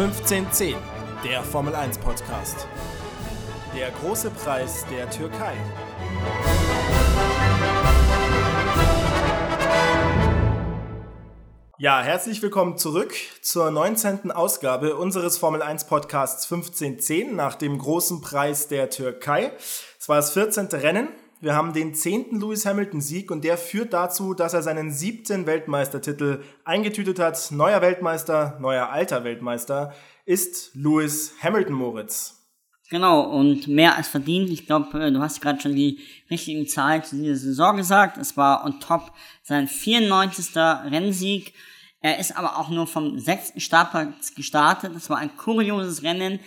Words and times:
1510, 0.00 0.76
der 1.22 1.42
Formel 1.42 1.74
1 1.74 1.98
Podcast. 1.98 2.66
Der 3.76 3.90
große 3.90 4.30
Preis 4.30 4.86
der 4.90 5.10
Türkei. 5.10 5.52
Ja, 11.76 12.00
herzlich 12.00 12.40
willkommen 12.40 12.78
zurück 12.78 13.12
zur 13.42 13.70
19. 13.70 14.30
Ausgabe 14.30 14.96
unseres 14.96 15.36
Formel 15.36 15.60
1 15.60 15.84
Podcasts 15.84 16.50
1510 16.50 17.36
nach 17.36 17.56
dem 17.56 17.76
großen 17.76 18.22
Preis 18.22 18.68
der 18.68 18.88
Türkei. 18.88 19.52
Es 19.98 20.08
war 20.08 20.16
das 20.16 20.32
14. 20.32 20.68
Rennen. 20.68 21.08
Wir 21.42 21.54
haben 21.54 21.72
den 21.72 21.94
10. 21.94 22.38
Lewis 22.38 22.66
Hamilton 22.66 23.00
Sieg 23.00 23.30
und 23.30 23.44
der 23.44 23.56
führt 23.56 23.94
dazu, 23.94 24.34
dass 24.34 24.52
er 24.52 24.62
seinen 24.62 24.92
siebten 24.92 25.46
Weltmeistertitel 25.46 26.42
eingetütet 26.66 27.18
hat. 27.18 27.50
Neuer 27.50 27.80
Weltmeister, 27.80 28.58
neuer 28.60 28.90
alter 28.90 29.24
Weltmeister 29.24 29.94
ist 30.26 30.70
Lewis 30.74 31.32
Hamilton 31.42 31.74
Moritz. 31.76 32.36
Genau, 32.90 33.22
und 33.22 33.68
mehr 33.68 33.96
als 33.96 34.08
verdient. 34.08 34.50
Ich 34.50 34.66
glaube, 34.66 35.02
äh, 35.02 35.10
du 35.10 35.20
hast 35.20 35.40
gerade 35.40 35.58
schon 35.62 35.74
die 35.74 36.00
richtigen 36.30 36.66
Zahlen 36.68 37.04
zu 37.04 37.16
dieser 37.16 37.36
Saison 37.36 37.78
gesagt. 37.78 38.18
Es 38.18 38.36
war 38.36 38.66
on 38.66 38.78
top 38.78 39.12
sein 39.42 39.66
94. 39.66 40.54
Rennsieg. 40.56 41.54
Er 42.02 42.18
ist 42.18 42.36
aber 42.36 42.58
auch 42.58 42.68
nur 42.68 42.86
vom 42.86 43.18
sechsten 43.18 43.60
Startplatz 43.60 44.34
gestartet. 44.34 44.94
Das 44.94 45.08
war 45.08 45.16
ein 45.16 45.34
kurioses 45.38 46.02
Rennen. 46.02 46.38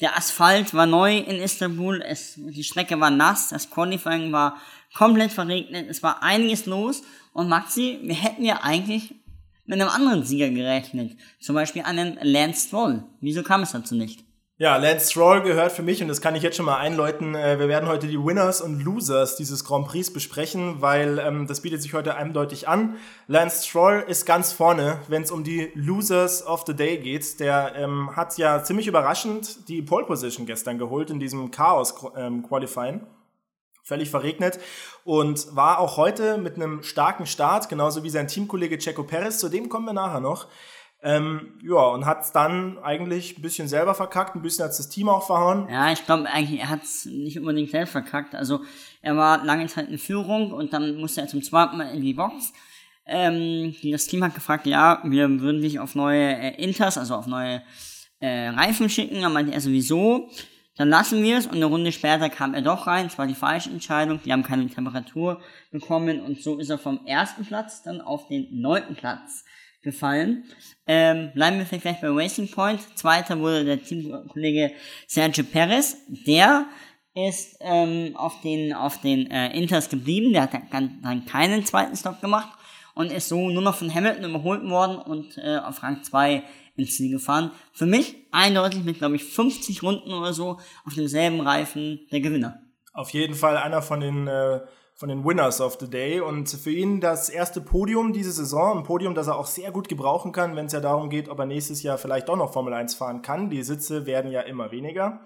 Der 0.00 0.16
Asphalt 0.16 0.74
war 0.74 0.86
neu 0.86 1.18
in 1.18 1.42
Istanbul. 1.42 2.02
Es, 2.02 2.34
die 2.36 2.62
Strecke 2.62 3.00
war 3.00 3.10
nass. 3.10 3.48
Das 3.48 3.68
Qualifying 3.68 4.32
war 4.32 4.60
komplett 4.94 5.32
verregnet. 5.32 5.86
Es 5.88 6.02
war 6.02 6.22
einiges 6.22 6.66
los. 6.66 7.02
Und 7.32 7.48
Maxi, 7.48 7.98
wir 8.02 8.14
hätten 8.14 8.44
ja 8.44 8.60
eigentlich 8.62 9.14
mit 9.66 9.80
einem 9.80 9.90
anderen 9.90 10.24
Sieger 10.24 10.50
gerechnet. 10.50 11.16
Zum 11.40 11.54
Beispiel 11.54 11.82
einem 11.82 12.16
Lance 12.22 12.68
Stroll. 12.68 13.04
Wieso 13.20 13.42
kam 13.42 13.62
es 13.62 13.72
dazu 13.72 13.94
nicht? 13.94 14.24
Ja, 14.60 14.76
Lance 14.76 15.12
Stroll 15.12 15.42
gehört 15.42 15.70
für 15.70 15.84
mich, 15.84 16.02
und 16.02 16.08
das 16.08 16.20
kann 16.20 16.34
ich 16.34 16.42
jetzt 16.42 16.56
schon 16.56 16.66
mal 16.66 16.78
einläuten, 16.78 17.36
äh, 17.36 17.60
wir 17.60 17.68
werden 17.68 17.88
heute 17.88 18.08
die 18.08 18.18
Winners 18.18 18.60
und 18.60 18.82
Losers 18.82 19.36
dieses 19.36 19.64
Grand 19.64 19.86
Prix 19.86 20.12
besprechen, 20.12 20.82
weil 20.82 21.20
ähm, 21.20 21.46
das 21.46 21.60
bietet 21.60 21.80
sich 21.80 21.94
heute 21.94 22.16
eindeutig 22.16 22.66
an. 22.66 22.96
Lance 23.28 23.68
Stroll 23.68 24.04
ist 24.08 24.26
ganz 24.26 24.52
vorne, 24.52 24.98
wenn 25.06 25.22
es 25.22 25.30
um 25.30 25.44
die 25.44 25.70
Losers 25.74 26.44
of 26.44 26.64
the 26.66 26.74
Day 26.74 26.98
geht. 26.98 27.38
Der 27.38 27.76
ähm, 27.76 28.16
hat 28.16 28.36
ja 28.36 28.64
ziemlich 28.64 28.88
überraschend 28.88 29.68
die 29.68 29.80
Pole 29.80 30.06
Position 30.06 30.44
gestern 30.44 30.76
geholt 30.76 31.10
in 31.10 31.20
diesem 31.20 31.52
Chaos-Qualifying. 31.52 32.94
Ähm, 32.94 33.06
völlig 33.84 34.10
verregnet 34.10 34.58
und 35.04 35.54
war 35.56 35.78
auch 35.78 35.96
heute 35.96 36.36
mit 36.36 36.56
einem 36.56 36.82
starken 36.82 37.26
Start, 37.26 37.68
genauso 37.68 38.02
wie 38.02 38.10
sein 38.10 38.28
Teamkollege 38.28 38.76
Checo 38.76 39.02
Perez, 39.04 39.38
zu 39.38 39.48
dem 39.48 39.68
kommen 39.68 39.86
wir 39.86 39.94
nachher 39.94 40.20
noch. 40.20 40.48
Ähm, 41.00 41.52
ja, 41.62 41.80
und 41.80 42.06
hat 42.06 42.22
es 42.22 42.32
dann 42.32 42.78
eigentlich 42.78 43.38
ein 43.38 43.42
bisschen 43.42 43.68
selber 43.68 43.94
verkackt, 43.94 44.34
ein 44.34 44.42
bisschen 44.42 44.64
hat 44.64 44.76
das 44.76 44.88
Team 44.88 45.08
auch 45.08 45.24
verhauen. 45.24 45.68
Ja, 45.70 45.92
ich 45.92 46.04
glaube 46.04 46.28
eigentlich, 46.28 46.60
er 46.60 46.70
hat 46.70 46.82
es 46.82 47.04
nicht 47.04 47.38
unbedingt 47.38 47.70
selbst 47.70 47.92
verkackt. 47.92 48.34
Also 48.34 48.62
er 49.00 49.16
war 49.16 49.44
lange 49.44 49.66
Zeit 49.68 49.88
in 49.88 49.98
Führung 49.98 50.52
und 50.52 50.72
dann 50.72 50.96
musste 50.96 51.20
er 51.20 51.28
zum 51.28 51.42
zweiten 51.42 51.76
Mal 51.76 51.94
in 51.94 52.02
die 52.02 52.14
Box. 52.14 52.52
Ähm, 53.06 53.74
das 53.84 54.08
Team 54.08 54.24
hat 54.24 54.34
gefragt, 54.34 54.66
ja, 54.66 55.00
wir 55.04 55.40
würden 55.40 55.62
dich 55.62 55.78
auf 55.78 55.94
neue 55.94 56.36
äh, 56.36 56.62
Inters, 56.62 56.98
also 56.98 57.14
auf 57.14 57.28
neue 57.28 57.62
äh, 58.18 58.48
Reifen 58.48 58.90
schicken. 58.90 59.22
Dann 59.22 59.32
meinte 59.32 59.52
er 59.52 59.60
sowieso, 59.60 60.28
dann 60.76 60.88
lassen 60.88 61.22
wir 61.22 61.38
es 61.38 61.46
und 61.46 61.54
eine 61.56 61.66
Runde 61.66 61.92
später 61.92 62.28
kam 62.28 62.54
er 62.54 62.62
doch 62.62 62.88
rein. 62.88 63.06
Es 63.06 63.16
war 63.18 63.28
die 63.28 63.34
falsche 63.34 63.70
Entscheidung. 63.70 64.20
Die 64.24 64.32
haben 64.32 64.42
keine 64.42 64.68
Temperatur 64.68 65.40
bekommen 65.70 66.20
und 66.20 66.42
so 66.42 66.58
ist 66.58 66.70
er 66.70 66.78
vom 66.78 67.06
ersten 67.06 67.46
Platz 67.46 67.84
dann 67.84 68.00
auf 68.00 68.26
den 68.26 68.48
neunten 68.60 68.96
Platz 68.96 69.44
gefallen. 69.82 70.44
Ähm, 70.86 71.30
bleiben 71.34 71.58
wir 71.58 71.66
vielleicht 71.66 72.00
bei 72.00 72.08
Racing 72.08 72.50
Point. 72.50 72.80
Zweiter 72.96 73.38
wurde 73.38 73.64
der 73.64 73.82
Teamkollege 73.82 74.72
Sergio 75.06 75.44
Perez. 75.44 75.96
Der 76.26 76.66
ist 77.14 77.56
ähm, 77.60 78.16
auf 78.16 78.40
den, 78.42 78.72
auf 78.72 79.00
den 79.00 79.30
äh, 79.30 79.56
Inters 79.56 79.88
geblieben. 79.88 80.32
Der 80.32 80.42
hat 80.42 80.52
dann 80.72 81.26
keinen 81.26 81.64
zweiten 81.64 81.96
Stop 81.96 82.20
gemacht 82.20 82.50
und 82.94 83.12
ist 83.12 83.28
so 83.28 83.48
nur 83.48 83.62
noch 83.62 83.76
von 83.76 83.94
Hamilton 83.94 84.30
überholt 84.30 84.68
worden 84.68 84.98
und 84.98 85.38
äh, 85.38 85.58
auf 85.58 85.82
Rang 85.82 86.02
2 86.02 86.42
ins 86.76 86.96
Ziel 86.96 87.10
gefahren. 87.12 87.50
Für 87.72 87.86
mich 87.86 88.16
eindeutig 88.32 88.84
mit, 88.84 88.98
glaube 88.98 89.16
ich, 89.16 89.24
50 89.24 89.82
Runden 89.82 90.12
oder 90.12 90.32
so 90.32 90.58
auf 90.84 90.94
demselben 90.94 91.40
Reifen 91.40 92.00
der 92.10 92.20
Gewinner. 92.20 92.60
Auf 92.92 93.10
jeden 93.10 93.34
Fall 93.34 93.56
einer 93.56 93.82
von 93.82 94.00
den 94.00 94.26
äh, 94.26 94.60
von 94.98 95.08
den 95.08 95.24
Winners 95.24 95.60
of 95.60 95.78
the 95.78 95.88
Day. 95.88 96.20
Und 96.20 96.50
für 96.50 96.72
ihn 96.72 97.00
das 97.00 97.28
erste 97.28 97.60
Podium 97.60 98.12
diese 98.12 98.32
Saison, 98.32 98.78
ein 98.78 98.82
Podium, 98.82 99.14
das 99.14 99.28
er 99.28 99.36
auch 99.36 99.46
sehr 99.46 99.70
gut 99.70 99.88
gebrauchen 99.88 100.32
kann, 100.32 100.56
wenn 100.56 100.66
es 100.66 100.72
ja 100.72 100.80
darum 100.80 101.08
geht, 101.08 101.28
ob 101.28 101.38
er 101.38 101.46
nächstes 101.46 101.84
Jahr 101.84 101.98
vielleicht 101.98 102.28
doch 102.28 102.36
noch 102.36 102.52
Formel 102.52 102.74
1 102.74 102.96
fahren 102.96 103.22
kann. 103.22 103.48
Die 103.48 103.62
Sitze 103.62 104.06
werden 104.06 104.32
ja 104.32 104.40
immer 104.40 104.72
weniger. 104.72 105.20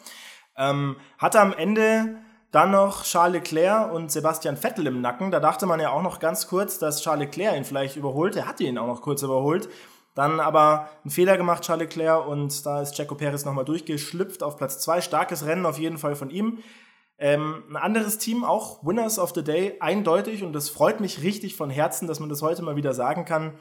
Ähm, 0.59 0.97
hatte 1.17 1.41
am 1.41 1.55
Ende 1.55 2.19
dann 2.51 2.71
noch 2.71 3.05
Charles 3.05 3.33
Leclerc 3.33 3.91
und 3.95 4.13
Sebastian 4.13 4.59
Vettel 4.59 4.87
im 4.87 5.01
Nacken. 5.01 5.31
Da 5.31 5.41
dachte 5.41 5.65
man 5.65 5.81
ja 5.81 5.91
auch 5.91 6.03
noch 6.03 6.19
ganz 6.19 6.49
kurz, 6.49 6.79
dass 6.79 7.01
Charles 7.01 7.25
Leclerc 7.25 7.57
ihn 7.57 7.65
vielleicht 7.65 7.97
überholt. 7.97 8.37
Er 8.37 8.47
hatte 8.47 8.65
ihn 8.65 8.77
auch 8.77 8.87
noch 8.87 9.01
kurz 9.01 9.23
überholt. 9.23 9.71
Dann 10.15 10.41
aber 10.41 10.91
einen 11.03 11.11
Fehler 11.11 11.39
gemacht, 11.39 11.65
Charles 11.65 11.85
Leclerc, 11.85 12.27
und 12.29 12.67
da 12.67 12.83
ist 12.83 12.95
Checo 12.95 13.15
Perez 13.15 13.47
nochmal 13.47 13.65
durchgeschlüpft 13.65 14.43
auf 14.43 14.59
Platz 14.59 14.81
2. 14.81 15.01
Starkes 15.01 15.47
Rennen 15.47 15.65
auf 15.65 15.79
jeden 15.79 15.97
Fall 15.97 16.15
von 16.15 16.29
ihm. 16.29 16.59
Ähm, 17.25 17.63
ein 17.71 17.77
anderes 17.77 18.19
Team, 18.19 18.43
auch 18.43 18.85
Winners 18.85 19.21
of 19.21 19.31
the 19.33 19.45
Day, 19.45 19.77
eindeutig, 19.79 20.43
und 20.43 20.53
das 20.53 20.69
freut 20.69 20.99
mich 20.99 21.23
richtig 21.23 21.55
von 21.55 21.71
Herzen, 21.71 22.09
dass 22.09 22.19
man 22.19 22.29
das 22.29 22.43
heute 22.43 22.63
mal 22.63 22.75
wieder 22.75 22.95
sagen 22.95 23.25
kann. 23.25 23.55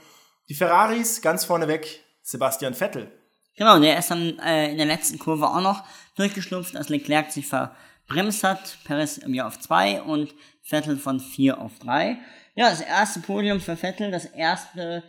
Die 0.49 0.55
Ferraris, 0.55 1.21
ganz 1.21 1.45
vorneweg, 1.45 2.03
Sebastian 2.23 2.73
Vettel. 2.73 3.11
Genau, 3.55 3.79
der 3.79 3.99
ist 3.99 4.09
dann 4.09 4.39
äh, 4.39 4.71
in 4.71 4.77
der 4.77 4.87
letzten 4.87 5.19
Kurve 5.19 5.47
auch 5.47 5.61
noch 5.61 5.83
durchgeschlupft, 6.15 6.75
als 6.75 6.89
Leclerc 6.89 7.31
sich 7.31 7.45
verbremst 7.45 8.43
hat. 8.43 8.79
Perez 8.83 9.19
im 9.19 9.35
Jahr 9.35 9.45
auf 9.45 9.59
2 9.59 10.01
und 10.01 10.33
Vettel 10.63 10.97
von 10.97 11.19
4 11.19 11.61
auf 11.61 11.77
3. 11.83 12.17
Ja, 12.55 12.71
das 12.71 12.81
erste 12.81 13.19
Podium 13.19 13.59
für 13.59 13.77
Vettel, 13.77 14.09
das 14.09 14.25
erste 14.25 15.03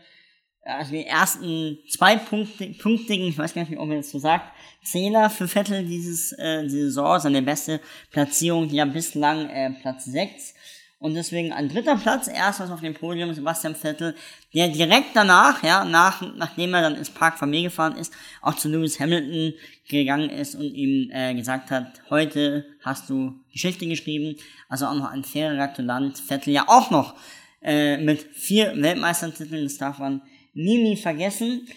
also 0.65 0.93
die 0.93 1.07
ersten 1.07 1.79
zwei 1.89 2.17
Punkte, 2.17 2.69
punktigen, 2.81 3.27
ich 3.27 3.39
weiß 3.39 3.55
gar 3.55 3.63
nicht, 3.63 3.79
ob 3.79 3.89
man 3.89 3.99
das 3.99 4.11
so 4.11 4.19
sagt, 4.19 4.53
Zähler 4.85 5.31
für 5.31 5.49
Vettel 5.49 5.85
dieses 5.85 6.33
äh, 6.33 6.63
diese 6.65 6.87
Saison, 6.87 7.19
seine 7.19 7.43
beste 7.43 7.81
Platzierung, 8.11 8.69
ja 8.71 8.85
bislang 8.85 9.49
äh, 9.49 9.71
Platz 9.81 10.05
6. 10.05 10.55
Und 11.03 11.15
deswegen 11.15 11.53
an 11.53 11.69
dritter 11.69 11.97
Platz 11.97 12.29
erstmals 12.29 12.71
auf 12.71 12.81
dem 12.81 12.95
Podium 12.95 13.35
Sebastian 13.35 13.75
Vettel, 13.75 14.15
der 14.55 14.69
direkt 14.69 15.09
danach, 15.15 15.61
ja, 15.65 15.85
nach, 15.85 16.23
nachdem 16.37 16.75
er 16.75 16.83
dann 16.83 16.95
ins 16.95 17.11
Park 17.11 17.41
Familie 17.41 17.71
gefahren 17.71 17.97
ist, 17.97 18.13
auch 18.41 18.55
zu 18.55 18.69
Lewis 18.69 19.01
Hamilton 19.01 19.53
gegangen 19.89 20.31
ist 20.31 20.55
und 20.55 20.63
ihm 20.63 21.11
äh, 21.11 21.35
gesagt 21.35 21.73
hat, 21.73 22.01
heute 22.09 22.67
hast 22.85 23.11
du 23.11 23.35
Geschichte 23.51 23.89
geschrieben. 23.89 24.37
Also 24.69 24.87
auch 24.87 24.95
noch 24.95 25.11
ein 25.11 25.25
fairer 25.25 25.57
Gratulant. 25.57 26.19
Vettel 26.19 26.53
ja 26.53 26.69
auch 26.69 26.93
noch 26.93 27.17
äh, 27.63 27.97
mit 27.97 28.23
vier 28.33 28.73
Weltmeistertiteln, 28.81 29.65
das 29.65 29.79
darf 29.79 29.99
man 29.99 30.23
nie, 30.53 30.83
nie 30.83 30.97
vergessen. 30.97 31.69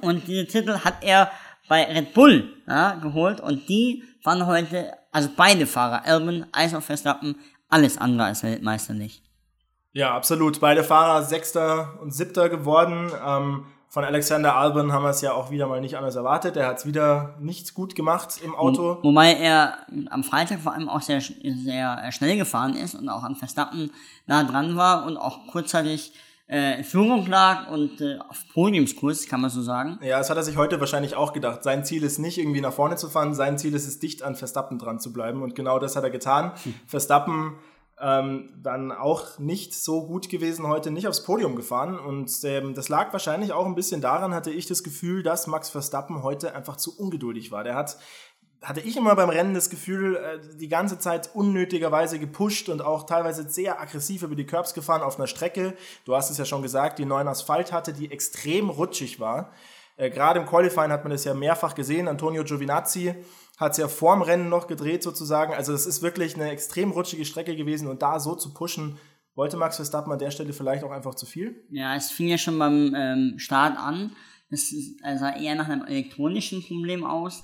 Und 0.00 0.26
diese 0.26 0.46
Titel 0.46 0.78
hat 0.78 1.02
er 1.02 1.30
bei 1.68 1.84
Red 1.84 2.12
Bull 2.12 2.52
ja, 2.66 2.94
geholt 2.94 3.40
und 3.40 3.68
die 3.68 4.04
waren 4.24 4.46
heute, 4.46 4.92
also 5.10 5.28
beide 5.36 5.66
Fahrer, 5.66 6.04
Albon 6.04 6.46
als 6.52 6.74
auch 6.74 6.82
Verstappen, 6.82 7.36
alles 7.68 7.96
andere 7.98 8.26
als 8.26 8.42
Weltmeister 8.42 8.94
nicht. 8.94 9.22
Ja, 9.92 10.14
absolut. 10.14 10.60
Beide 10.60 10.84
Fahrer 10.84 11.22
Sechster 11.22 11.98
und 12.00 12.14
Siebter 12.14 12.48
geworden. 12.48 13.10
Ähm, 13.26 13.66
von 13.88 14.04
Alexander 14.04 14.56
Albon 14.56 14.90
haben 14.90 15.02
wir 15.02 15.10
es 15.10 15.20
ja 15.20 15.34
auch 15.34 15.50
wieder 15.50 15.66
mal 15.66 15.82
nicht 15.82 15.98
anders 15.98 16.16
erwartet. 16.16 16.56
Er 16.56 16.66
hat 16.66 16.78
es 16.78 16.86
wieder 16.86 17.36
nichts 17.40 17.74
gut 17.74 17.94
gemacht 17.94 18.40
im 18.42 18.54
Auto. 18.54 18.98
Wo, 19.02 19.10
wobei 19.10 19.34
er 19.34 19.86
am 20.08 20.24
Freitag 20.24 20.60
vor 20.60 20.72
allem 20.72 20.88
auch 20.88 21.02
sehr, 21.02 21.20
sehr 21.20 22.10
schnell 22.10 22.38
gefahren 22.38 22.74
ist 22.74 22.94
und 22.94 23.10
auch 23.10 23.22
an 23.22 23.36
Verstappen 23.36 23.90
nah 24.26 24.44
dran 24.44 24.76
war 24.76 25.04
und 25.04 25.18
auch 25.18 25.46
kurzzeitig 25.48 26.14
äh, 26.52 26.84
Führung 26.84 27.26
lag 27.26 27.70
und 27.70 28.02
äh, 28.02 28.18
auf 28.18 28.44
Podiumskurs, 28.52 29.26
kann 29.26 29.40
man 29.40 29.48
so 29.48 29.62
sagen. 29.62 29.98
Ja, 30.02 30.18
das 30.18 30.28
hat 30.28 30.36
er 30.36 30.42
sich 30.42 30.58
heute 30.58 30.78
wahrscheinlich 30.80 31.16
auch 31.16 31.32
gedacht. 31.32 31.62
Sein 31.62 31.82
Ziel 31.84 32.02
ist 32.02 32.18
nicht 32.18 32.36
irgendwie 32.36 32.60
nach 32.60 32.74
vorne 32.74 32.96
zu 32.96 33.08
fahren, 33.08 33.34
sein 33.34 33.56
Ziel 33.56 33.74
ist 33.74 33.88
es, 33.88 33.98
dicht 34.00 34.22
an 34.22 34.34
Verstappen 34.34 34.78
dran 34.78 35.00
zu 35.00 35.14
bleiben. 35.14 35.42
Und 35.42 35.54
genau 35.54 35.78
das 35.78 35.96
hat 35.96 36.04
er 36.04 36.10
getan. 36.10 36.52
Hm. 36.62 36.74
Verstappen 36.86 37.54
ähm, 37.98 38.50
dann 38.62 38.92
auch 38.92 39.38
nicht 39.38 39.74
so 39.74 40.06
gut 40.06 40.28
gewesen 40.28 40.66
heute, 40.66 40.90
nicht 40.90 41.08
aufs 41.08 41.24
Podium 41.24 41.56
gefahren. 41.56 41.98
Und 41.98 42.30
ähm, 42.44 42.74
das 42.74 42.90
lag 42.90 43.14
wahrscheinlich 43.14 43.52
auch 43.52 43.64
ein 43.64 43.74
bisschen 43.74 44.02
daran, 44.02 44.34
hatte 44.34 44.50
ich 44.50 44.66
das 44.66 44.82
Gefühl, 44.82 45.22
dass 45.22 45.46
Max 45.46 45.70
Verstappen 45.70 46.22
heute 46.22 46.54
einfach 46.54 46.76
zu 46.76 46.98
ungeduldig 46.98 47.50
war. 47.50 47.64
Der 47.64 47.76
hat 47.76 47.96
hatte 48.62 48.80
ich 48.80 48.96
immer 48.96 49.16
beim 49.16 49.28
Rennen 49.28 49.54
das 49.54 49.70
Gefühl, 49.70 50.16
äh, 50.16 50.56
die 50.56 50.68
ganze 50.68 50.98
Zeit 50.98 51.30
unnötigerweise 51.34 52.18
gepusht 52.18 52.68
und 52.68 52.82
auch 52.82 53.04
teilweise 53.06 53.48
sehr 53.48 53.80
aggressiv 53.80 54.22
über 54.22 54.36
die 54.36 54.46
Curbs 54.46 54.74
gefahren 54.74 55.02
auf 55.02 55.18
einer 55.18 55.26
Strecke. 55.26 55.74
Du 56.04 56.14
hast 56.14 56.30
es 56.30 56.38
ja 56.38 56.44
schon 56.44 56.62
gesagt, 56.62 56.98
die 56.98 57.04
neuen 57.04 57.28
Asphalt 57.28 57.72
hatte, 57.72 57.92
die 57.92 58.10
extrem 58.10 58.70
rutschig 58.70 59.20
war. 59.20 59.52
Äh, 59.96 60.10
gerade 60.10 60.40
im 60.40 60.46
Qualifying 60.46 60.90
hat 60.90 61.04
man 61.04 61.10
das 61.10 61.24
ja 61.24 61.34
mehrfach 61.34 61.74
gesehen. 61.74 62.08
Antonio 62.08 62.44
Giovinazzi 62.44 63.14
hat 63.58 63.72
es 63.72 63.78
ja 63.78 63.88
vorm 63.88 64.22
Rennen 64.22 64.48
noch 64.48 64.66
gedreht 64.66 65.02
sozusagen. 65.02 65.52
Also 65.52 65.72
es 65.72 65.86
ist 65.86 66.02
wirklich 66.02 66.34
eine 66.34 66.50
extrem 66.50 66.92
rutschige 66.92 67.24
Strecke 67.24 67.56
gewesen 67.56 67.88
und 67.88 68.02
da 68.02 68.20
so 68.20 68.34
zu 68.34 68.54
pushen, 68.54 68.98
wollte 69.34 69.56
Max 69.56 69.76
Verstappen 69.76 70.12
an 70.12 70.18
der 70.18 70.30
Stelle 70.30 70.52
vielleicht 70.52 70.84
auch 70.84 70.90
einfach 70.90 71.14
zu 71.14 71.26
viel? 71.26 71.64
Ja, 71.70 71.96
es 71.96 72.10
fing 72.10 72.28
ja 72.28 72.36
schon 72.36 72.58
beim 72.58 72.94
ähm, 72.94 73.34
Start 73.38 73.78
an 73.78 74.14
Das 74.50 74.74
sah 75.18 75.36
eher 75.36 75.54
nach 75.54 75.68
einem 75.68 75.86
elektronischen 75.86 76.62
Problem 76.62 77.04
aus. 77.04 77.42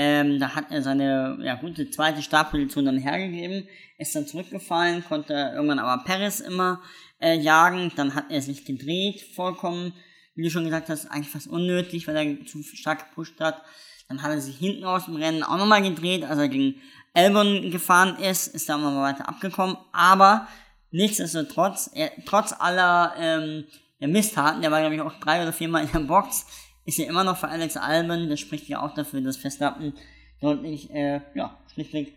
Ähm, 0.00 0.38
da 0.38 0.54
hat 0.54 0.70
er 0.70 0.80
seine 0.80 1.38
ja, 1.42 1.56
gute 1.56 1.90
zweite 1.90 2.22
Startposition 2.22 2.84
dann 2.84 2.98
hergegeben, 2.98 3.66
ist 3.98 4.14
dann 4.14 4.28
zurückgefallen, 4.28 5.04
konnte 5.04 5.32
irgendwann 5.32 5.80
aber 5.80 6.04
Paris 6.04 6.38
immer 6.38 6.80
äh, 7.20 7.36
jagen. 7.36 7.90
Dann 7.96 8.14
hat 8.14 8.26
er 8.30 8.40
sich 8.40 8.64
gedreht, 8.64 9.20
vollkommen, 9.34 9.92
wie 10.36 10.44
du 10.44 10.50
schon 10.50 10.62
gesagt 10.62 10.88
hast, 10.88 11.06
eigentlich 11.06 11.30
fast 11.30 11.48
unnötig, 11.48 12.06
weil 12.06 12.14
er 12.14 12.46
zu 12.46 12.62
stark 12.62 13.08
gepusht 13.08 13.40
hat. 13.40 13.60
Dann 14.08 14.22
hat 14.22 14.30
er 14.30 14.40
sich 14.40 14.56
hinten 14.56 14.84
aus 14.84 15.06
dem 15.06 15.16
Rennen 15.16 15.42
auch 15.42 15.58
nochmal 15.58 15.82
gedreht, 15.82 16.22
als 16.22 16.38
er 16.38 16.48
gegen 16.48 16.76
Albon 17.12 17.72
gefahren 17.72 18.22
ist, 18.22 18.54
ist 18.54 18.68
da 18.68 18.78
mal 18.78 18.94
weiter 19.02 19.28
abgekommen. 19.28 19.76
Aber 19.90 20.46
nichtsdestotrotz, 20.92 21.90
er, 21.92 22.12
trotz 22.24 22.52
aller 22.56 23.14
ähm, 23.18 23.64
Misttaten, 23.98 24.62
der 24.62 24.70
war 24.70 24.78
glaube 24.78 24.94
ich 24.94 25.00
auch 25.00 25.18
drei 25.18 25.42
oder 25.42 25.52
viermal 25.52 25.82
in 25.82 25.90
der 25.90 25.98
Box, 25.98 26.46
ist 26.88 26.98
er 26.98 27.06
immer 27.06 27.22
noch 27.22 27.36
für 27.36 27.48
Alex 27.48 27.76
Albon. 27.76 28.30
Das 28.30 28.40
spricht 28.40 28.66
ja 28.66 28.80
auch 28.80 28.94
dafür, 28.94 29.20
dass 29.20 29.36
Verstappen 29.36 29.92
deutlich, 30.40 30.90
äh, 30.90 31.20
ja, 31.34 31.54
schlichtweg 31.74 32.14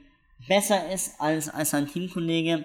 besser 0.48 0.90
ist 0.90 1.20
als, 1.20 1.50
als 1.50 1.72
sein 1.72 1.88
Teamkollege. 1.88 2.64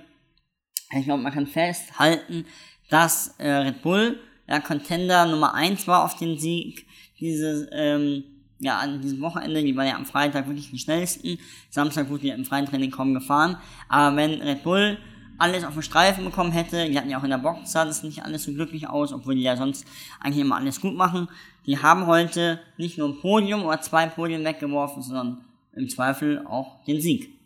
Ich 0.96 1.04
glaube, 1.04 1.24
man 1.24 1.32
kann 1.32 1.48
festhalten, 1.48 2.46
dass 2.90 3.34
äh, 3.38 3.50
Red 3.50 3.82
Bull 3.82 4.20
ja, 4.48 4.60
Contender 4.60 5.26
Nummer 5.26 5.54
1 5.54 5.88
war 5.88 6.04
auf 6.04 6.16
den 6.16 6.38
Sieg 6.38 6.86
dieses, 7.18 7.66
ähm, 7.72 8.22
ja, 8.60 8.78
an 8.78 9.00
diesem 9.00 9.20
Wochenende. 9.20 9.64
Die 9.64 9.74
waren 9.74 9.88
ja 9.88 9.96
am 9.96 10.06
Freitag 10.06 10.46
wirklich 10.46 10.70
die 10.70 10.78
schnellsten. 10.78 11.40
Samstag 11.70 12.08
wurde 12.08 12.28
ja 12.28 12.36
im 12.36 12.44
freien 12.44 12.66
Training 12.66 12.92
kaum 12.92 13.14
gefahren. 13.14 13.56
Aber 13.88 14.16
wenn 14.16 14.40
Red 14.42 14.62
Bull 14.62 14.96
alles 15.38 15.64
auf 15.64 15.74
den 15.74 15.82
Streifen 15.82 16.24
bekommen 16.24 16.52
hätte, 16.52 16.88
die 16.88 16.96
hatten 16.96 17.10
ja 17.10 17.18
auch 17.18 17.24
in 17.24 17.30
der 17.30 17.38
Box, 17.38 17.72
sah 17.72 17.84
das 17.84 18.02
nicht 18.02 18.24
alles 18.24 18.44
so 18.44 18.52
glücklich 18.52 18.88
aus, 18.88 19.12
obwohl 19.12 19.34
die 19.34 19.42
ja 19.42 19.56
sonst 19.56 19.86
eigentlich 20.20 20.44
immer 20.44 20.56
alles 20.56 20.80
gut 20.80 20.94
machen. 20.94 21.28
Die 21.66 21.82
haben 21.82 22.06
heute 22.06 22.60
nicht 22.76 22.98
nur 22.98 23.08
ein 23.08 23.20
Podium 23.20 23.64
oder 23.64 23.80
zwei 23.80 24.06
Podien 24.06 24.44
weggeworfen, 24.44 25.02
sondern 25.02 25.44
im 25.72 25.88
Zweifel 25.88 26.44
auch 26.46 26.84
den 26.84 27.00
Sieg. 27.00 27.36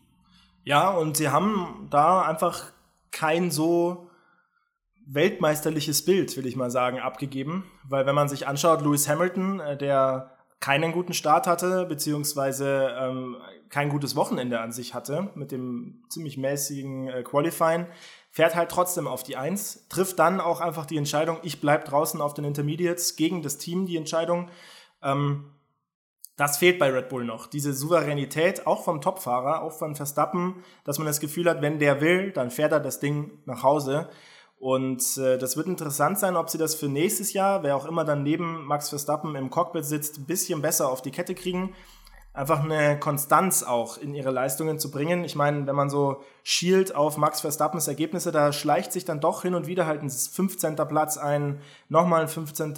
Ja, 0.65 0.91
und 0.91 1.17
sie 1.17 1.29
haben 1.29 1.89
da 1.91 2.23
einfach 2.23 2.73
kein 3.11 3.51
so 3.51 4.11
weltmeisterliches 5.07 6.05
Bild, 6.05 6.37
will 6.37 6.47
ich 6.47 6.57
mal 6.57 6.71
sagen, 6.71 7.01
abgegeben. 7.01 7.65
Weil 7.89 8.07
wenn 8.07 8.15
man 8.15 8.29
sich 8.29 8.47
anschaut, 8.47 8.83
Lewis 8.83 9.09
Hamilton, 9.09 9.61
äh, 9.61 9.77
der 9.77 10.37
keinen 10.61 10.93
guten 10.93 11.15
Start 11.15 11.47
hatte, 11.47 11.87
beziehungsweise 11.87 12.95
ähm, 12.99 13.37
kein 13.71 13.89
gutes 13.89 14.15
Wochenende 14.15 14.61
an 14.61 14.73
sich 14.73 14.95
hatte, 14.95 15.31
mit 15.35 15.53
dem 15.53 16.05
ziemlich 16.11 16.37
mäßigen 16.37 17.09
äh, 17.09 17.23
Qualifying, 17.23 17.87
fährt 18.31 18.55
halt 18.55 18.71
trotzdem 18.71 19.09
auf 19.09 19.23
die 19.23 19.37
Eins, 19.37 19.89
trifft 19.89 20.19
dann 20.19 20.39
auch 20.41 20.61
einfach 20.61 20.85
die 20.85 20.99
Entscheidung, 20.99 21.39
ich 21.43 21.61
bleib 21.61 21.87
draußen 21.87 22.21
auf 22.21 22.35
den 22.35 22.45
Intermediates, 22.45 23.17
gegen 23.17 23.43
das 23.43 23.57
Team 23.57 23.87
die 23.87 23.97
Entscheidung. 23.97 24.51
Ähm, 25.03 25.51
das 26.37 26.59
fehlt 26.59 26.79
bei 26.79 26.91
Red 26.91 27.09
Bull 27.09 27.25
noch. 27.25 27.47
Diese 27.47 27.73
Souveränität, 27.73 28.67
auch 28.67 28.85
vom 28.85 29.01
Topfahrer, 29.01 29.63
auch 29.63 29.73
von 29.73 29.95
Verstappen, 29.95 30.63
dass 30.85 30.99
man 30.99 31.07
das 31.07 31.21
Gefühl 31.21 31.49
hat, 31.49 31.61
wenn 31.61 31.79
der 31.79 32.01
will, 32.01 32.33
dann 32.33 32.51
fährt 32.51 32.73
er 32.73 32.81
das 32.81 33.01
Ding 33.01 33.43
nach 33.47 33.63
Hause. 33.63 34.09
Und 34.61 35.17
äh, 35.17 35.39
das 35.39 35.57
wird 35.57 35.69
interessant 35.69 36.19
sein, 36.19 36.37
ob 36.37 36.51
sie 36.51 36.59
das 36.59 36.75
für 36.75 36.87
nächstes 36.87 37.33
Jahr, 37.33 37.63
wer 37.63 37.75
auch 37.75 37.87
immer 37.87 38.05
dann 38.05 38.23
neben 38.23 38.67
Max 38.67 38.91
Verstappen 38.91 39.35
im 39.35 39.49
Cockpit 39.49 39.87
sitzt, 39.87 40.19
ein 40.19 40.27
bisschen 40.27 40.61
besser 40.61 40.91
auf 40.91 41.01
die 41.01 41.11
Kette 41.11 41.35
kriegen. 41.35 41.75
Einfach 42.35 42.63
eine 42.63 43.01
Konstanz 43.01 43.63
auch 43.63 43.97
in 43.97 44.15
ihre 44.15 44.31
Leistungen 44.31 44.79
zu 44.79 44.91
bringen. 44.91 45.25
Ich 45.25 45.35
meine, 45.35 45.67
wenn 45.67 45.75
man 45.75 45.89
so 45.89 46.23
schielt 46.43 46.95
auf 46.95 47.17
Max 47.17 47.41
Verstappens 47.41 47.89
Ergebnisse, 47.89 48.33
da 48.33 48.53
schleicht 48.53 48.93
sich 48.93 49.07
dann 49.07 49.19
doch 49.19 49.43
hin 49.43 49.55
und 49.55 49.67
wieder 49.67 49.87
halt 49.87 50.03
ein 50.03 50.11
15. 50.11 50.77
Platz 50.77 51.17
ein, 51.17 51.61
nochmal 51.89 52.21
ein 52.21 52.29
15. 52.29 52.75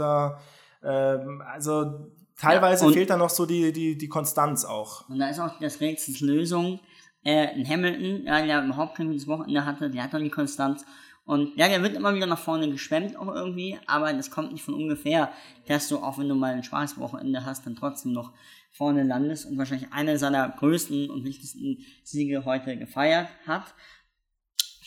Ähm, 0.84 1.43
also 1.44 2.06
teilweise 2.38 2.87
ja, 2.87 2.93
fehlt 2.93 3.11
da 3.11 3.17
noch 3.17 3.29
so 3.29 3.44
die, 3.44 3.73
die, 3.73 3.99
die 3.99 4.08
Konstanz 4.08 4.64
auch. 4.64 5.08
Und 5.08 5.19
da 5.19 5.29
ist 5.29 5.40
auch 5.40 5.58
das 5.61 5.81
Rätsels 5.81 6.20
Lösung. 6.20 6.79
Äh, 7.25 7.49
ein 7.49 7.69
Hamilton, 7.69 8.25
ja, 8.25 8.40
der 8.40 8.64
überhaupt 8.64 8.96
kein 8.96 9.08
gutes 9.08 9.26
Wochenende 9.26 9.64
hatte, 9.64 9.90
der 9.90 10.05
hat 10.05 10.12
noch 10.12 10.20
die 10.20 10.31
Konstanz. 10.31 10.84
Und 11.24 11.56
ja, 11.56 11.69
der 11.69 11.82
wird 11.82 11.94
immer 11.94 12.14
wieder 12.14 12.26
nach 12.26 12.38
vorne 12.38 12.69
geschwemmt 12.69 13.16
auch 13.16 13.32
irgendwie, 13.32 13.78
aber 13.86 14.12
das 14.12 14.30
kommt 14.30 14.52
nicht 14.52 14.64
von 14.64 14.74
ungefähr, 14.74 15.30
dass 15.69 15.88
du, 15.88 15.98
auch 15.98 16.19
wenn 16.19 16.28
du 16.28 16.34
mal 16.34 16.52
ein 16.52 16.64
schwaches 16.64 16.98
Wochenende 16.98 17.44
hast, 17.44 17.64
dann 17.64 17.76
trotzdem 17.76 18.12
noch 18.12 18.32
vorne 18.72 19.04
landest 19.04 19.46
und 19.46 19.56
wahrscheinlich 19.56 19.92
einer 19.92 20.19
seiner 20.19 20.48
größten 20.48 21.10
und 21.10 21.24
wichtigsten 21.24 21.78
Siege 22.02 22.44
heute 22.44 22.76
gefeiert 22.76 23.28
hat. 23.46 23.74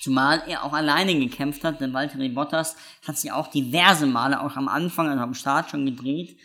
Zumal 0.01 0.43
er 0.47 0.63
auch 0.63 0.73
alleine 0.73 1.17
gekämpft 1.17 1.63
hat, 1.63 1.79
denn 1.79 1.93
Valtteri 1.93 2.29
Bottas 2.29 2.75
hat 3.07 3.17
sich 3.17 3.31
auch 3.31 3.47
diverse 3.47 4.05
Male, 4.05 4.41
auch 4.41 4.55
am 4.57 4.67
Anfang, 4.67 5.07
also 5.07 5.23
am 5.23 5.33
Start 5.33 5.69
schon 5.69 5.85
gedreht 5.85 6.37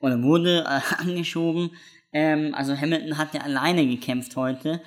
oder 0.00 0.22
wurde 0.22 0.64
äh, 0.68 0.80
angeschoben. 0.98 1.70
Ähm, 2.12 2.54
also 2.54 2.76
Hamilton 2.76 3.16
hat 3.16 3.34
ja 3.34 3.40
alleine 3.40 3.86
gekämpft 3.86 4.36
heute 4.36 4.82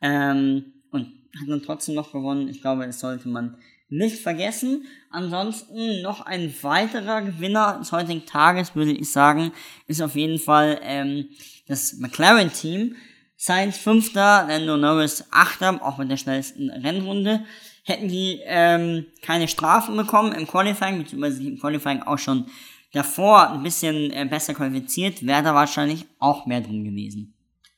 ähm, 0.00 0.72
und 0.90 1.06
hat 1.38 1.48
dann 1.48 1.62
trotzdem 1.62 1.94
noch 1.94 2.12
gewonnen. 2.12 2.48
Ich 2.48 2.60
glaube, 2.60 2.86
das 2.86 3.00
sollte 3.00 3.28
man 3.28 3.58
nicht 3.88 4.20
vergessen. 4.22 4.86
Ansonsten 5.10 6.02
noch 6.02 6.20
ein 6.20 6.54
weiterer 6.62 7.22
Gewinner 7.22 7.78
des 7.78 7.92
heutigen 7.92 8.26
Tages, 8.26 8.74
würde 8.74 8.92
ich 8.92 9.12
sagen, 9.12 9.52
ist 9.86 10.02
auf 10.02 10.14
jeden 10.14 10.38
Fall 10.38 10.80
ähm, 10.82 11.28
das 11.68 11.94
McLaren-Team. 11.94 12.96
Sainz 13.36 13.76
Fünfter, 13.76 14.46
Lando 14.48 14.76
Norris 14.76 15.26
Achter, 15.30 15.80
auch 15.84 15.98
mit 15.98 16.10
der 16.10 16.16
schnellsten 16.16 16.70
Rennrunde. 16.70 17.44
Hätten 17.84 18.08
die 18.08 18.40
ähm, 18.44 19.06
keine 19.22 19.46
Strafen 19.46 19.96
bekommen 19.96 20.32
im 20.32 20.46
Qualifying, 20.46 20.98
beziehungsweise 20.98 21.42
im 21.42 21.58
Qualifying 21.58 22.02
auch 22.02 22.18
schon 22.18 22.46
davor 22.92 23.50
ein 23.50 23.62
bisschen 23.62 24.10
äh, 24.10 24.26
besser 24.28 24.54
qualifiziert, 24.54 25.24
wäre 25.24 25.42
da 25.42 25.54
wahrscheinlich 25.54 26.06
auch 26.18 26.46
mehr 26.46 26.62
drin 26.62 26.84
gewesen. 26.84 27.34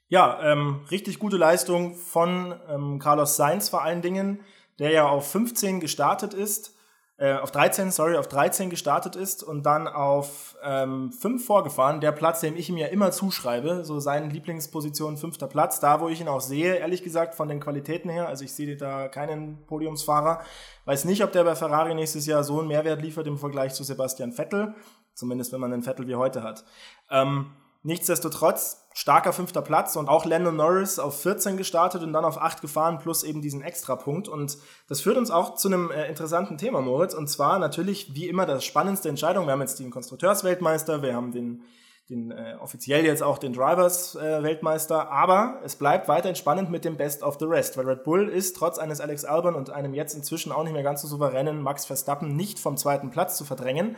Ja, 0.08 0.40
ähm, 0.42 0.80
richtig 0.90 1.18
gute 1.18 1.36
Leistung 1.36 1.94
von 1.94 2.54
ähm, 2.70 2.98
Carlos 2.98 3.36
Sainz 3.36 3.68
vor 3.68 3.82
allen 3.82 4.00
Dingen, 4.00 4.40
der 4.78 4.90
ja 4.90 5.08
auf 5.08 5.30
15 5.30 5.80
gestartet 5.80 6.34
ist, 6.34 6.74
äh, 7.20 7.34
auf 7.34 7.50
13, 7.50 7.90
sorry, 7.90 8.16
auf 8.16 8.28
13 8.28 8.70
gestartet 8.70 9.16
ist 9.16 9.42
und 9.42 9.66
dann 9.66 9.88
auf 9.88 10.56
ähm, 10.62 11.10
5 11.10 11.44
vorgefahren. 11.44 12.00
Der 12.00 12.12
Platz, 12.12 12.40
den 12.40 12.56
ich 12.56 12.68
ihm 12.68 12.76
ja 12.76 12.86
immer 12.86 13.10
zuschreibe, 13.10 13.84
so 13.84 13.98
seine 13.98 14.28
Lieblingsposition, 14.28 15.16
fünfter 15.16 15.48
Platz, 15.48 15.80
da 15.80 16.00
wo 16.00 16.08
ich 16.08 16.20
ihn 16.20 16.28
auch 16.28 16.40
sehe, 16.40 16.76
ehrlich 16.76 17.02
gesagt, 17.02 17.34
von 17.34 17.48
den 17.48 17.58
Qualitäten 17.58 18.08
her. 18.08 18.28
Also 18.28 18.44
ich 18.44 18.54
sehe 18.54 18.76
da 18.76 19.08
keinen 19.08 19.66
Podiumsfahrer. 19.66 20.42
Weiß 20.84 21.06
nicht, 21.06 21.24
ob 21.24 21.32
der 21.32 21.42
bei 21.42 21.56
Ferrari 21.56 21.92
nächstes 21.94 22.24
Jahr 22.26 22.44
so 22.44 22.60
einen 22.60 22.68
Mehrwert 22.68 23.02
liefert 23.02 23.26
im 23.26 23.36
Vergleich 23.36 23.74
zu 23.74 23.82
Sebastian 23.82 24.32
Vettel. 24.32 24.76
Zumindest 25.12 25.52
wenn 25.52 25.60
man 25.60 25.72
einen 25.72 25.82
Vettel 25.82 26.06
wie 26.06 26.14
heute 26.14 26.44
hat. 26.44 26.64
Ähm, 27.10 27.46
nichtsdestotrotz, 27.82 28.86
starker 28.92 29.32
fünfter 29.32 29.62
Platz 29.62 29.94
und 29.94 30.08
auch 30.08 30.24
Lando 30.24 30.50
Norris 30.50 30.98
auf 30.98 31.22
14 31.22 31.56
gestartet 31.56 32.02
und 32.02 32.12
dann 32.12 32.24
auf 32.24 32.38
8 32.38 32.60
gefahren, 32.60 32.98
plus 32.98 33.22
eben 33.22 33.40
diesen 33.40 33.62
Extrapunkt. 33.62 34.28
Und 34.28 34.58
das 34.88 35.00
führt 35.00 35.16
uns 35.16 35.30
auch 35.30 35.54
zu 35.54 35.68
einem 35.68 35.90
äh, 35.90 36.08
interessanten 36.08 36.58
Thema, 36.58 36.80
Moritz. 36.80 37.14
Und 37.14 37.28
zwar 37.28 37.58
natürlich, 37.58 38.14
wie 38.14 38.28
immer, 38.28 38.44
das 38.44 38.64
spannendste 38.64 39.08
Entscheidung. 39.08 39.46
Wir 39.46 39.52
haben 39.52 39.60
jetzt 39.60 39.78
den 39.78 39.90
Konstrukteursweltmeister, 39.90 41.02
wir 41.02 41.14
haben 41.14 41.30
den, 41.30 41.62
den 42.10 42.32
äh, 42.32 42.56
offiziell 42.60 43.04
jetzt 43.04 43.22
auch 43.22 43.38
den 43.38 43.52
Drivers-Weltmeister, 43.52 44.96
äh, 44.96 45.12
aber 45.14 45.60
es 45.62 45.76
bleibt 45.76 46.08
weiterhin 46.08 46.34
spannend 46.34 46.68
mit 46.68 46.84
dem 46.84 46.96
Best 46.96 47.22
of 47.22 47.36
the 47.38 47.44
Rest, 47.44 47.76
weil 47.76 47.86
Red 47.86 48.02
Bull 48.02 48.28
ist 48.28 48.56
trotz 48.56 48.78
eines 48.78 49.00
Alex 49.00 49.24
Albon 49.24 49.54
und 49.54 49.70
einem 49.70 49.94
jetzt 49.94 50.14
inzwischen 50.14 50.50
auch 50.50 50.64
nicht 50.64 50.72
mehr 50.72 50.82
ganz 50.82 51.02
so 51.02 51.08
souveränen 51.08 51.62
Max 51.62 51.86
Verstappen 51.86 52.34
nicht 52.34 52.58
vom 52.58 52.76
zweiten 52.76 53.10
Platz 53.10 53.36
zu 53.36 53.44
verdrängen. 53.44 53.96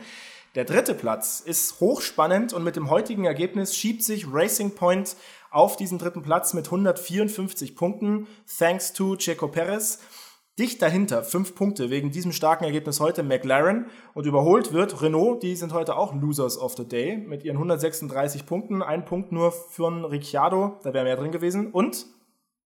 Der 0.53 0.65
dritte 0.65 0.93
Platz 0.93 1.39
ist 1.39 1.79
hochspannend 1.79 2.51
und 2.51 2.65
mit 2.65 2.75
dem 2.75 2.89
heutigen 2.89 3.23
Ergebnis 3.23 3.73
schiebt 3.73 4.03
sich 4.03 4.25
Racing 4.29 4.75
Point 4.75 5.15
auf 5.49 5.77
diesen 5.77 5.97
dritten 5.97 6.23
Platz 6.23 6.53
mit 6.53 6.65
154 6.65 7.73
Punkten, 7.73 8.27
thanks 8.59 8.91
to 8.91 9.15
Checo 9.15 9.47
Perez. 9.47 9.99
Dicht 10.59 10.81
dahinter, 10.81 11.23
fünf 11.23 11.55
Punkte 11.55 11.89
wegen 11.89 12.11
diesem 12.11 12.33
starken 12.33 12.65
Ergebnis 12.65 12.99
heute 12.99 13.23
McLaren 13.23 13.85
und 14.13 14.25
überholt 14.25 14.73
wird 14.73 15.01
Renault, 15.01 15.41
die 15.41 15.55
sind 15.55 15.71
heute 15.71 15.95
auch 15.95 16.13
Losers 16.13 16.57
of 16.57 16.75
the 16.75 16.85
Day 16.85 17.15
mit 17.15 17.45
ihren 17.45 17.55
136 17.55 18.45
Punkten, 18.45 18.83
ein 18.83 19.05
Punkt 19.05 19.31
nur 19.31 19.53
für 19.53 20.11
Ricciardo, 20.11 20.79
da 20.83 20.93
wäre 20.93 21.05
mehr 21.05 21.15
drin 21.15 21.31
gewesen. 21.31 21.71
Und 21.71 22.07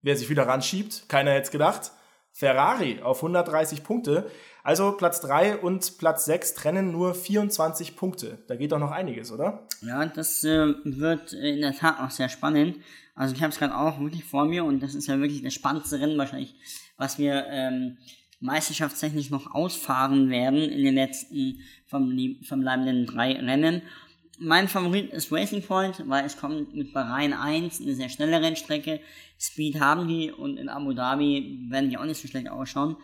wer 0.01 0.17
sich 0.17 0.31
wieder 0.31 0.48
ranschiebt, 0.48 1.07
keiner 1.10 1.29
hätte 1.31 1.43
es 1.43 1.51
gedacht, 1.51 1.91
Ferrari 2.38 3.01
auf 3.01 3.24
130 3.24 3.84
Punkte. 3.84 4.29
Also 4.63 4.91
Platz 4.91 5.22
3 5.22 5.58
und 5.58 5.98
Platz 5.98 6.25
6 6.25 6.53
trennen 6.53 6.91
nur 6.91 7.15
24 7.15 7.96
Punkte. 7.96 8.38
Da 8.48 8.56
geht 8.56 8.72
doch 8.72 8.77
noch 8.77 8.91
einiges, 8.91 9.32
oder? 9.32 9.65
Ja, 9.82 10.06
das 10.06 10.44
äh, 10.44 10.75
wird 10.84 11.34
in 11.34 11.62
der 11.62 11.74
Tat 11.74 12.00
auch 12.00 12.12
sehr 12.12 12.29
spannend. 12.29 12.77
Also 13.15 13.34
ich 13.34 13.41
habe 13.41 13.51
es 13.51 13.58
gerade 13.58 13.75
auch 13.75 14.00
wirklich 14.00 14.24
vor 14.24 14.46
mir 14.46 14.65
und 14.65 14.84
das 14.84 14.94
ist 14.94 15.08
ja 15.08 15.20
wirklich 15.20 15.41
das 15.41 15.56
spannendste 15.56 16.00
Rennen 16.00 16.15
wahrscheinlich, 16.20 16.53
was 16.96 17.17
wir 17.17 17.48
ähm, 17.50 17.98
meisterschaftstechnisch 18.39 19.32
noch 19.32 19.56
ausfahren 19.56 20.29
werden 20.29 20.60
in 20.60 20.84
den 20.84 20.94
letzten 20.94 21.60
verbleibenden 21.88 23.08
drei 23.08 23.32
Rennen. 23.34 23.82
Mein 24.39 24.67
Favorit 24.67 25.12
ist 25.12 25.32
Racing 25.32 25.63
Point, 25.63 26.08
weil 26.08 26.24
es 26.24 26.38
kommt 26.38 26.75
mit 26.75 26.94
Bahrain 26.94 27.34
1, 27.34 27.82
eine 27.82 27.96
sehr 27.96 28.10
schnelle 28.10 28.39
Rennstrecke. 28.41 29.00
Speed 29.39 29.79
haben 29.79 30.08
die 30.08 30.32
und 30.32 30.58
in 30.58 30.70
Abu 30.70 30.94
Dhabi 30.94 31.65
werden 31.70 31.89
die 31.89 31.98
auch 31.98 32.06
nicht 32.06 32.22
so 32.22 32.27
schlecht 32.27 32.50
ausschauen. 32.50 32.98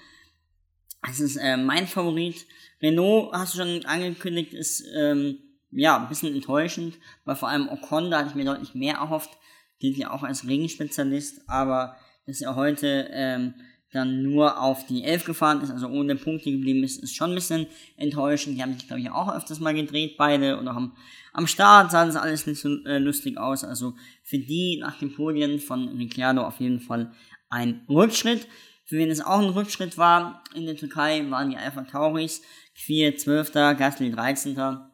Das 1.01 1.19
ist 1.19 1.37
äh, 1.37 1.57
mein 1.57 1.87
Favorit. 1.87 2.45
Renault, 2.81 3.33
hast 3.33 3.53
du 3.53 3.57
schon 3.57 3.85
angekündigt, 3.85 4.53
ist 4.53 4.85
ähm, 4.95 5.39
ja, 5.71 5.97
ein 5.97 6.07
bisschen 6.07 6.33
enttäuschend, 6.35 6.97
weil 7.25 7.35
vor 7.35 7.49
allem 7.49 7.67
Ocon, 7.67 8.11
da 8.11 8.19
hatte 8.19 8.29
ich 8.29 8.35
mir 8.35 8.45
deutlich 8.45 8.75
mehr 8.75 8.95
erhofft, 8.95 9.31
gilt 9.79 9.97
ja 9.97 10.11
auch 10.11 10.23
als 10.23 10.47
Regenspezialist, 10.47 11.49
aber 11.49 11.97
dass 12.27 12.41
er 12.41 12.55
heute 12.55 13.09
ähm, 13.11 13.55
dann 13.93 14.23
nur 14.23 14.59
auf 14.59 14.85
die 14.85 15.03
11 15.03 15.25
gefahren 15.25 15.61
ist, 15.61 15.71
also 15.71 15.87
ohne 15.87 16.15
Punkte 16.15 16.51
geblieben 16.51 16.83
ist, 16.83 17.01
ist 17.01 17.15
schon 17.15 17.31
ein 17.31 17.35
bisschen 17.35 17.67
enttäuschend. 17.95 18.57
Die 18.57 18.61
haben 18.61 18.73
sich, 18.73 18.87
glaube 18.87 19.01
ich, 19.01 19.09
auch 19.09 19.33
öfters 19.33 19.59
mal 19.59 19.73
gedreht, 19.73 20.15
beide, 20.17 20.59
oder 20.59 20.75
haben 20.75 20.93
am 21.33 21.47
Start 21.47 21.91
sah 21.91 22.05
das 22.05 22.15
alles 22.15 22.45
nicht 22.45 22.61
so 22.61 22.69
äh, 22.85 22.99
lustig 22.99 23.37
aus. 23.37 23.63
Also 23.63 23.95
für 24.23 24.37
die 24.37 24.77
nach 24.79 24.99
den 24.99 25.13
Podien 25.13 25.59
von 25.59 25.89
Ricciardo 25.89 26.43
auf 26.43 26.59
jeden 26.59 26.79
Fall 26.79 27.11
ein 27.49 27.81
Rückschritt. 27.89 28.47
Für 28.85 28.97
wen 28.97 29.09
es 29.09 29.21
auch 29.21 29.39
ein 29.39 29.49
Rückschritt 29.49 29.97
war 29.97 30.43
in 30.53 30.65
der 30.65 30.75
Türkei, 30.75 31.25
waren 31.29 31.49
die 31.49 31.57
Alpha 31.57 31.83
Tauris. 31.83 32.41
4, 32.75 33.17
12. 33.17 33.51
Gasly 33.51 34.11
13. 34.11 34.55
Da, 34.55 34.89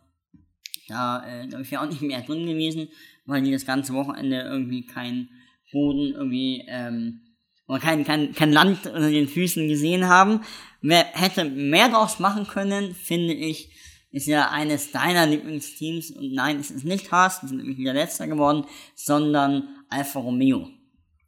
äh, 1.25 1.47
glaube 1.47 1.63
ich, 1.63 1.71
wäre 1.71 1.83
auch 1.83 1.89
nicht 1.89 2.01
mehr 2.01 2.21
drin 2.21 2.45
gewesen, 2.45 2.89
weil 3.25 3.41
die 3.41 3.51
das 3.51 3.65
ganze 3.65 3.93
Wochenende 3.93 4.41
irgendwie 4.41 4.85
keinen 4.85 5.29
Boden 5.71 6.13
irgendwie, 6.13 6.65
ähm, 6.67 7.21
oder 7.69 7.79
kein, 7.79 8.03
kein, 8.03 8.33
kein 8.33 8.51
Land 8.51 8.87
unter 8.87 9.11
den 9.11 9.27
Füßen 9.27 9.67
gesehen 9.67 10.09
haben. 10.09 10.41
Wer 10.81 11.05
hätte 11.13 11.45
mehr 11.45 11.89
draus 11.89 12.19
machen 12.19 12.47
können, 12.47 12.95
finde 12.95 13.33
ich, 13.33 13.69
ist 14.11 14.25
ja 14.25 14.49
eines 14.49 14.91
deiner 14.91 15.27
Lieblingsteams. 15.27 16.11
Und 16.11 16.33
nein, 16.33 16.59
es 16.59 16.71
ist 16.71 16.83
nicht 16.83 17.11
Haas, 17.11 17.41
die 17.41 17.47
sind 17.47 17.57
nämlich 17.57 17.77
wieder 17.77 17.93
letzter 17.93 18.27
geworden, 18.27 18.65
sondern 18.95 19.67
Alfa 19.87 20.19
Romeo. 20.19 20.67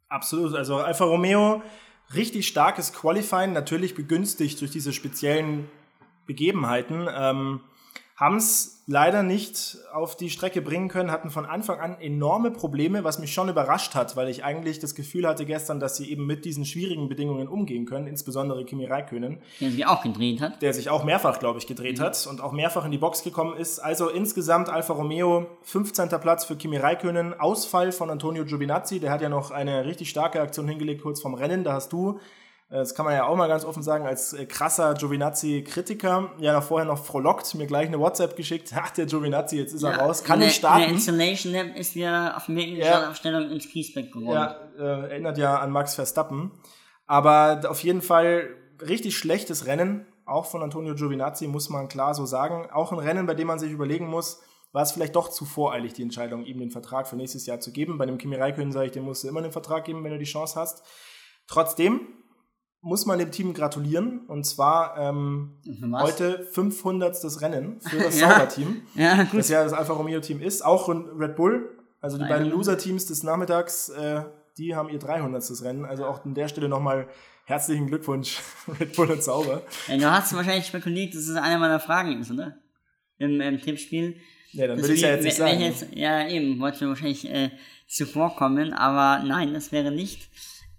Absolut, 0.08 0.54
also 0.54 0.78
Alfa 0.78 1.04
Romeo, 1.04 1.62
richtig 2.12 2.48
starkes 2.48 2.92
Qualifying, 2.92 3.52
natürlich 3.52 3.94
begünstigt 3.94 4.60
durch 4.60 4.72
diese 4.72 4.92
speziellen 4.92 5.70
Begebenheiten. 6.26 7.06
Ähm, 7.14 7.60
haben 8.22 8.36
es 8.36 8.84
leider 8.86 9.24
nicht 9.24 9.78
auf 9.92 10.16
die 10.16 10.30
Strecke 10.30 10.62
bringen 10.62 10.86
können, 10.86 11.10
hatten 11.10 11.28
von 11.28 11.44
Anfang 11.44 11.80
an 11.80 12.00
enorme 12.00 12.52
Probleme, 12.52 13.02
was 13.02 13.18
mich 13.18 13.34
schon 13.34 13.48
überrascht 13.48 13.96
hat, 13.96 14.14
weil 14.14 14.28
ich 14.28 14.44
eigentlich 14.44 14.78
das 14.78 14.94
Gefühl 14.94 15.26
hatte 15.26 15.44
gestern, 15.44 15.80
dass 15.80 15.96
sie 15.96 16.08
eben 16.08 16.24
mit 16.24 16.44
diesen 16.44 16.64
schwierigen 16.64 17.08
Bedingungen 17.08 17.48
umgehen 17.48 17.84
können, 17.84 18.06
insbesondere 18.06 18.64
Kimi 18.64 18.86
Räikkönen. 18.86 19.38
Der 19.60 19.70
sich 19.72 19.86
auch 19.86 20.04
gedreht 20.04 20.40
hat. 20.40 20.62
Der 20.62 20.72
sich 20.72 20.88
auch 20.88 21.02
mehrfach, 21.02 21.40
glaube 21.40 21.58
ich, 21.58 21.66
gedreht 21.66 21.98
mhm. 21.98 22.02
hat 22.04 22.26
und 22.28 22.40
auch 22.40 22.52
mehrfach 22.52 22.84
in 22.84 22.92
die 22.92 22.98
Box 22.98 23.24
gekommen 23.24 23.56
ist. 23.56 23.80
Also 23.80 24.08
insgesamt 24.08 24.68
Alfa 24.68 24.92
Romeo, 24.92 25.48
15. 25.62 26.08
Platz 26.20 26.44
für 26.44 26.54
Kimi 26.54 26.76
Räikkönen, 26.76 27.34
Ausfall 27.40 27.90
von 27.90 28.08
Antonio 28.08 28.44
Giovinazzi, 28.44 29.00
der 29.00 29.10
hat 29.10 29.20
ja 29.20 29.30
noch 29.30 29.50
eine 29.50 29.84
richtig 29.84 30.10
starke 30.10 30.40
Aktion 30.40 30.68
hingelegt 30.68 31.02
kurz 31.02 31.20
vorm 31.20 31.34
Rennen, 31.34 31.64
da 31.64 31.72
hast 31.72 31.92
du 31.92 32.20
das 32.78 32.94
kann 32.94 33.04
man 33.04 33.14
ja 33.14 33.26
auch 33.26 33.36
mal 33.36 33.48
ganz 33.48 33.64
offen 33.64 33.82
sagen, 33.82 34.06
als 34.06 34.32
äh, 34.32 34.46
krasser 34.46 34.94
Giovinazzi-Kritiker, 34.94 36.32
ja 36.38 36.60
vorher 36.60 36.86
noch 36.86 37.04
frohlockt, 37.04 37.54
mir 37.54 37.66
gleich 37.66 37.88
eine 37.88 38.00
WhatsApp 38.00 38.34
geschickt, 38.36 38.72
ach, 38.76 38.90
der 38.90 39.06
Giovinazzi, 39.06 39.58
jetzt 39.58 39.74
ist 39.74 39.82
ja, 39.82 39.90
er 39.90 39.98
raus, 39.98 40.24
kann 40.24 40.38
nicht 40.38 40.56
starten. 40.56 40.80
Der 40.80 40.88
Installation 40.88 41.52
Lab 41.52 41.76
ist 41.76 41.94
ja 41.94 42.36
auf 42.36 42.48
in 42.48 42.56
die 42.56 42.76
ja, 42.78 43.10
Aufstellung 43.10 43.50
ins 43.50 43.68
Kiesbeck 43.68 44.12
geworden. 44.12 44.34
Ja, 44.34 44.56
äh, 44.78 45.10
erinnert 45.10 45.38
ja 45.38 45.58
an 45.58 45.70
Max 45.70 45.94
Verstappen. 45.94 46.50
Aber 47.06 47.60
auf 47.68 47.82
jeden 47.82 48.00
Fall 48.00 48.48
richtig 48.80 49.18
schlechtes 49.18 49.66
Rennen, 49.66 50.06
auch 50.24 50.46
von 50.46 50.62
Antonio 50.62 50.94
Giovinazzi, 50.94 51.46
muss 51.48 51.68
man 51.68 51.88
klar 51.88 52.14
so 52.14 52.24
sagen. 52.24 52.70
Auch 52.72 52.92
ein 52.92 52.98
Rennen, 52.98 53.26
bei 53.26 53.34
dem 53.34 53.48
man 53.48 53.58
sich 53.58 53.70
überlegen 53.70 54.06
muss, 54.06 54.40
war 54.72 54.82
es 54.82 54.92
vielleicht 54.92 55.14
doch 55.14 55.28
zu 55.28 55.44
voreilig, 55.44 55.92
die 55.92 56.02
Entscheidung, 56.02 56.44
ihm 56.44 56.58
den 56.58 56.70
Vertrag 56.70 57.06
für 57.06 57.16
nächstes 57.16 57.44
Jahr 57.46 57.60
zu 57.60 57.72
geben. 57.72 57.98
Bei 57.98 58.06
dem 58.06 58.18
Kimi 58.18 58.36
Räikkönen 58.36 58.72
sage 58.72 58.86
ich, 58.86 58.92
dem 58.92 59.04
musst 59.04 59.24
du 59.24 59.28
immer 59.28 59.42
den 59.42 59.52
Vertrag 59.52 59.84
geben, 59.84 60.02
wenn 60.04 60.12
du 60.12 60.18
die 60.18 60.24
Chance 60.24 60.58
hast. 60.58 60.82
Trotzdem, 61.46 62.00
muss 62.82 63.06
man 63.06 63.18
dem 63.18 63.30
Team 63.30 63.54
gratulieren. 63.54 64.26
Und 64.26 64.44
zwar 64.44 64.98
ähm, 64.98 65.56
heute 65.92 66.44
500. 66.52 67.40
Rennen 67.40 67.80
für 67.80 67.96
das 68.02 68.20
ja. 68.20 68.30
Sauber-Team. 68.30 68.82
Ja, 68.94 69.22
gut. 69.22 69.40
Das 69.40 69.48
ja 69.48 69.64
das 69.64 69.72
Alfa 69.72 69.94
Romeo-Team 69.94 70.42
ist. 70.42 70.64
Auch 70.64 70.88
Red 70.88 71.36
Bull, 71.36 71.70
also 72.00 72.18
die 72.18 72.24
beiden 72.24 72.50
Loser-Teams 72.50 73.06
des 73.06 73.22
Nachmittags, 73.22 73.88
äh, 73.88 74.24
die 74.58 74.74
haben 74.74 74.90
ihr 74.90 74.98
300. 74.98 75.42
Rennen. 75.62 75.84
Also 75.84 76.04
auch 76.04 76.24
an 76.24 76.34
der 76.34 76.48
Stelle 76.48 76.68
nochmal 76.68 77.08
herzlichen 77.44 77.86
Glückwunsch, 77.86 78.40
Red 78.80 78.94
Bull 78.96 79.10
und 79.10 79.22
Sauber. 79.22 79.62
Ja, 79.86 79.96
du 79.96 80.10
hast 80.10 80.34
wahrscheinlich 80.34 80.66
spekuliert, 80.66 81.14
dass 81.14 81.28
es 81.28 81.36
eine 81.36 81.58
meiner 81.58 81.80
Fragen 81.80 82.20
ist, 82.20 82.30
oder? 82.30 82.56
Im, 83.18 83.40
im 83.40 83.60
Tippspiel. 83.60 84.16
Ja, 84.50 84.66
dann 84.66 84.80
würde 84.80 84.92
ich 84.92 85.00
ja 85.00 85.10
jetzt 85.10 85.24
nicht 85.24 85.36
sagen. 85.36 85.60
Jetzt, 85.60 85.86
ja, 85.94 86.28
eben, 86.28 86.58
wollte 86.60 86.88
wahrscheinlich 86.88 87.30
äh, 87.30 87.50
zuvorkommen, 87.86 88.72
aber 88.72 89.24
nein, 89.24 89.54
das 89.54 89.72
wäre 89.72 89.90
nicht 89.90 90.28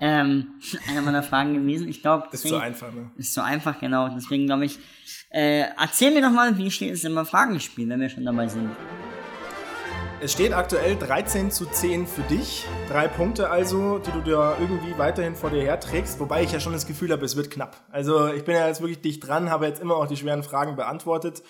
ähm, 0.03 0.48
eine 0.89 1.01
meiner 1.01 1.24
Fragen 1.24 1.53
gewesen. 1.53 1.88
Ich 1.88 2.01
glaube, 2.01 2.27
ist 2.31 2.45
zu 2.45 2.57
einfach, 2.57 2.93
ne? 2.93 3.10
Ist 3.15 3.33
zu 3.33 3.41
einfach, 3.41 3.79
genau. 3.79 4.10
Deswegen 4.10 4.45
glaube 4.45 4.65
ich, 4.65 4.77
äh, 5.29 5.63
erzähl 5.79 6.13
mir 6.13 6.22
doch 6.22 6.29
mal, 6.29 6.57
wie 6.57 6.69
steht 6.69 6.93
es 6.93 7.05
immer 7.05 7.25
Fragenspiel, 7.25 7.88
wenn 7.88 8.01
wir 8.01 8.10
schon 8.10 8.25
dabei 8.25 8.50
sind. 8.50 8.69
Es 10.19 10.33
steht 10.33 10.53
aktuell 10.53 10.98
13 10.98 11.51
zu 11.51 11.65
10 11.65 12.05
für 12.07 12.22
dich. 12.24 12.65
Drei 12.89 13.07
Punkte 13.07 13.50
also, 13.50 14.00
die 14.00 14.12
du 14.12 14.22
dir 14.22 14.57
irgendwie 14.60 14.98
weiterhin 14.98 15.36
vor 15.36 15.50
dir 15.50 15.62
herträgst. 15.62 16.19
Wobei 16.19 16.43
ich 16.43 16.51
ja 16.51 16.60
schon 16.60 16.74
das 16.74 16.86
Gefühl 16.86 17.12
habe, 17.12 17.25
es 17.25 17.36
wird 17.36 17.50
knapp. 17.50 17.77
Also 17.89 18.27
ich 18.27 18.43
bin 18.43 18.55
ja 18.55 18.67
jetzt 18.67 18.81
wirklich 18.81 19.01
dicht 19.01 19.25
dran, 19.25 19.50
habe 19.50 19.67
jetzt 19.67 19.81
immer 19.81 19.95
auch 19.95 20.07
die 20.07 20.15
schweren 20.17 20.43
Fragen 20.43 20.75
beantwortet. 20.75 21.43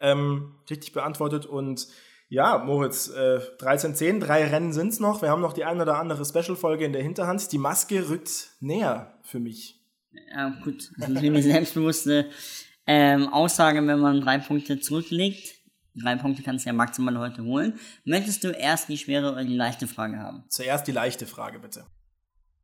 Ähm, 0.00 0.54
richtig 0.70 0.92
beantwortet 0.92 1.46
und 1.46 1.86
ja, 2.28 2.58
Moritz, 2.58 3.08
äh, 3.08 3.38
13-10, 3.58 4.20
drei 4.20 4.46
Rennen 4.46 4.72
sind 4.72 4.88
es 4.88 5.00
noch. 5.00 5.22
Wir 5.22 5.30
haben 5.30 5.42
noch 5.42 5.52
die 5.52 5.64
ein 5.64 5.80
oder 5.80 5.98
andere 5.98 6.24
Special-Folge 6.24 6.84
in 6.84 6.92
der 6.92 7.02
Hinterhand. 7.02 7.52
Die 7.52 7.58
Maske 7.58 8.08
rückt 8.08 8.50
näher 8.60 9.18
für 9.22 9.40
mich. 9.40 9.80
Ja, 10.34 10.50
gut. 10.62 10.90
Das 10.98 11.10
ist 11.10 11.16
eine 11.18 11.42
selbstbewusste 11.42 12.30
ähm, 12.86 13.32
Aussage, 13.32 13.86
wenn 13.86 13.98
man 13.98 14.20
drei 14.20 14.38
Punkte 14.38 14.80
zurücklegt. 14.80 15.54
Drei 15.94 16.16
Punkte 16.16 16.42
kannst 16.42 16.64
du 16.64 16.70
ja 16.70 16.72
maximal 16.72 17.16
heute 17.18 17.44
holen. 17.44 17.78
Möchtest 18.04 18.42
du 18.42 18.48
erst 18.50 18.88
die 18.88 18.98
schwere 18.98 19.32
oder 19.32 19.44
die 19.44 19.54
leichte 19.54 19.86
Frage 19.86 20.18
haben? 20.18 20.44
Zuerst 20.48 20.86
die 20.88 20.92
leichte 20.92 21.26
Frage, 21.26 21.60
bitte. 21.60 21.86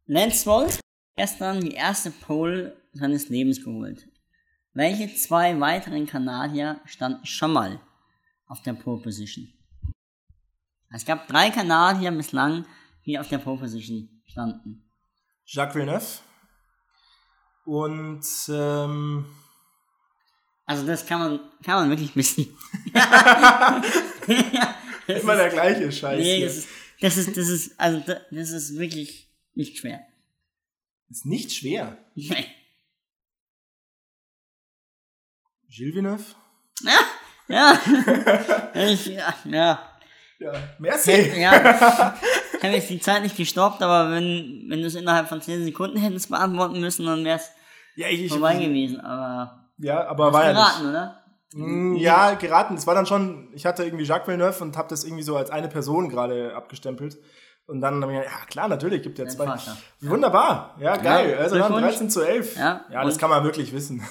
Lance 0.06 0.40
Stroll 0.40 0.66
gestern 1.16 1.60
die 1.60 1.74
erste 1.74 2.10
Pole 2.10 2.76
seines 2.92 3.28
Lebens 3.28 3.64
geholt. 3.64 4.08
Welche 4.72 5.14
zwei 5.14 5.60
weiteren 5.60 6.06
Kanadier 6.06 6.80
standen 6.86 7.24
schon 7.24 7.52
mal 7.52 7.80
auf 8.50 8.60
der 8.62 8.74
Pole 8.74 9.00
Position? 9.00 9.48
Es 10.92 11.04
gab 11.04 11.28
drei 11.28 11.50
Kanadier 11.50 12.10
bislang, 12.10 12.66
die 13.06 13.16
auf 13.18 13.28
der 13.28 13.38
Pole 13.38 13.60
Position 13.60 14.22
standen. 14.26 14.90
Jacques 15.46 15.76
Villeneuve 15.76 16.18
und 17.64 18.26
ähm 18.48 19.24
also 20.66 20.86
das 20.86 21.06
kann 21.06 21.20
man 21.20 21.40
kann 21.62 21.80
man 21.80 21.88
wirklich 21.90 22.14
wissen. 22.16 22.46
Immer 25.06 25.36
der 25.36 25.50
gleiche 25.50 25.90
Scheiß. 25.90 26.20
Nee, 26.20 26.44
das 26.44 26.56
ist, 26.56 26.68
das 27.00 27.16
ist 27.16 27.36
das 27.36 27.48
ist 27.48 27.78
also 27.78 28.00
das 28.30 28.50
ist 28.50 28.78
wirklich 28.78 29.28
nicht 29.54 29.78
schwer. 29.78 30.06
Ist 31.08 31.26
nicht 31.26 31.52
schwer. 31.52 31.98
Nee. 32.14 32.46
Gilles 35.68 35.94
Villeneuve? 35.94 36.24
Ja, 36.82 36.98
ja. 37.50 37.78
ich, 38.74 39.06
ja, 39.06 39.34
ja. 39.44 39.78
Ja, 40.38 40.52
merci. 40.78 41.32
Ja, 41.38 41.52
ich 42.56 42.64
habe 42.64 42.74
jetzt 42.74 42.88
die 42.88 42.98
Zeit 42.98 43.22
nicht 43.22 43.36
gestoppt, 43.36 43.82
aber 43.82 44.10
wenn, 44.10 44.64
wenn 44.68 44.80
du 44.80 44.86
es 44.86 44.94
innerhalb 44.94 45.28
von 45.28 45.42
10 45.42 45.64
Sekunden 45.64 45.98
hättest 45.98 46.30
beantworten 46.30 46.80
müssen, 46.80 47.04
dann 47.04 47.24
wäre 47.26 47.36
es 47.36 47.50
ja, 47.94 48.06
vorbei 48.28 48.54
gewesen. 48.54 49.00
Aber 49.00 49.68
ja, 49.76 50.06
aber 50.08 50.32
war 50.32 50.44
geraten, 50.44 50.84
ja 50.84 50.90
oder? 50.90 51.16
Mm, 51.52 51.96
ja, 51.96 52.34
geraten. 52.34 52.74
Es 52.74 52.86
war 52.86 52.94
dann 52.94 53.04
schon, 53.04 53.48
ich 53.52 53.66
hatte 53.66 53.84
irgendwie 53.84 54.04
Jacques 54.04 54.28
Villeneuve 54.28 54.62
und 54.62 54.78
habe 54.78 54.88
das 54.88 55.04
irgendwie 55.04 55.22
so 55.22 55.36
als 55.36 55.50
eine 55.50 55.68
Person 55.68 56.08
gerade 56.08 56.54
abgestempelt. 56.54 57.18
Und 57.66 57.82
dann 57.82 58.02
habe 58.02 58.12
ich 58.12 58.18
gedacht, 58.18 58.34
ja 58.40 58.46
klar, 58.46 58.68
natürlich, 58.68 59.02
gibt 59.02 59.18
ja 59.18 59.26
zwei. 59.26 59.44
Vater. 59.44 59.76
Wunderbar, 60.00 60.74
ja, 60.80 60.96
geil. 60.96 61.32
Ja, 61.32 61.38
also 61.38 61.58
dann 61.58 61.72
13 61.72 62.08
zu 62.08 62.22
11. 62.22 62.56
Ja, 62.56 62.84
ja 62.90 63.04
das 63.04 63.18
kann 63.18 63.30
man 63.30 63.44
wirklich 63.44 63.72
wissen. 63.72 64.02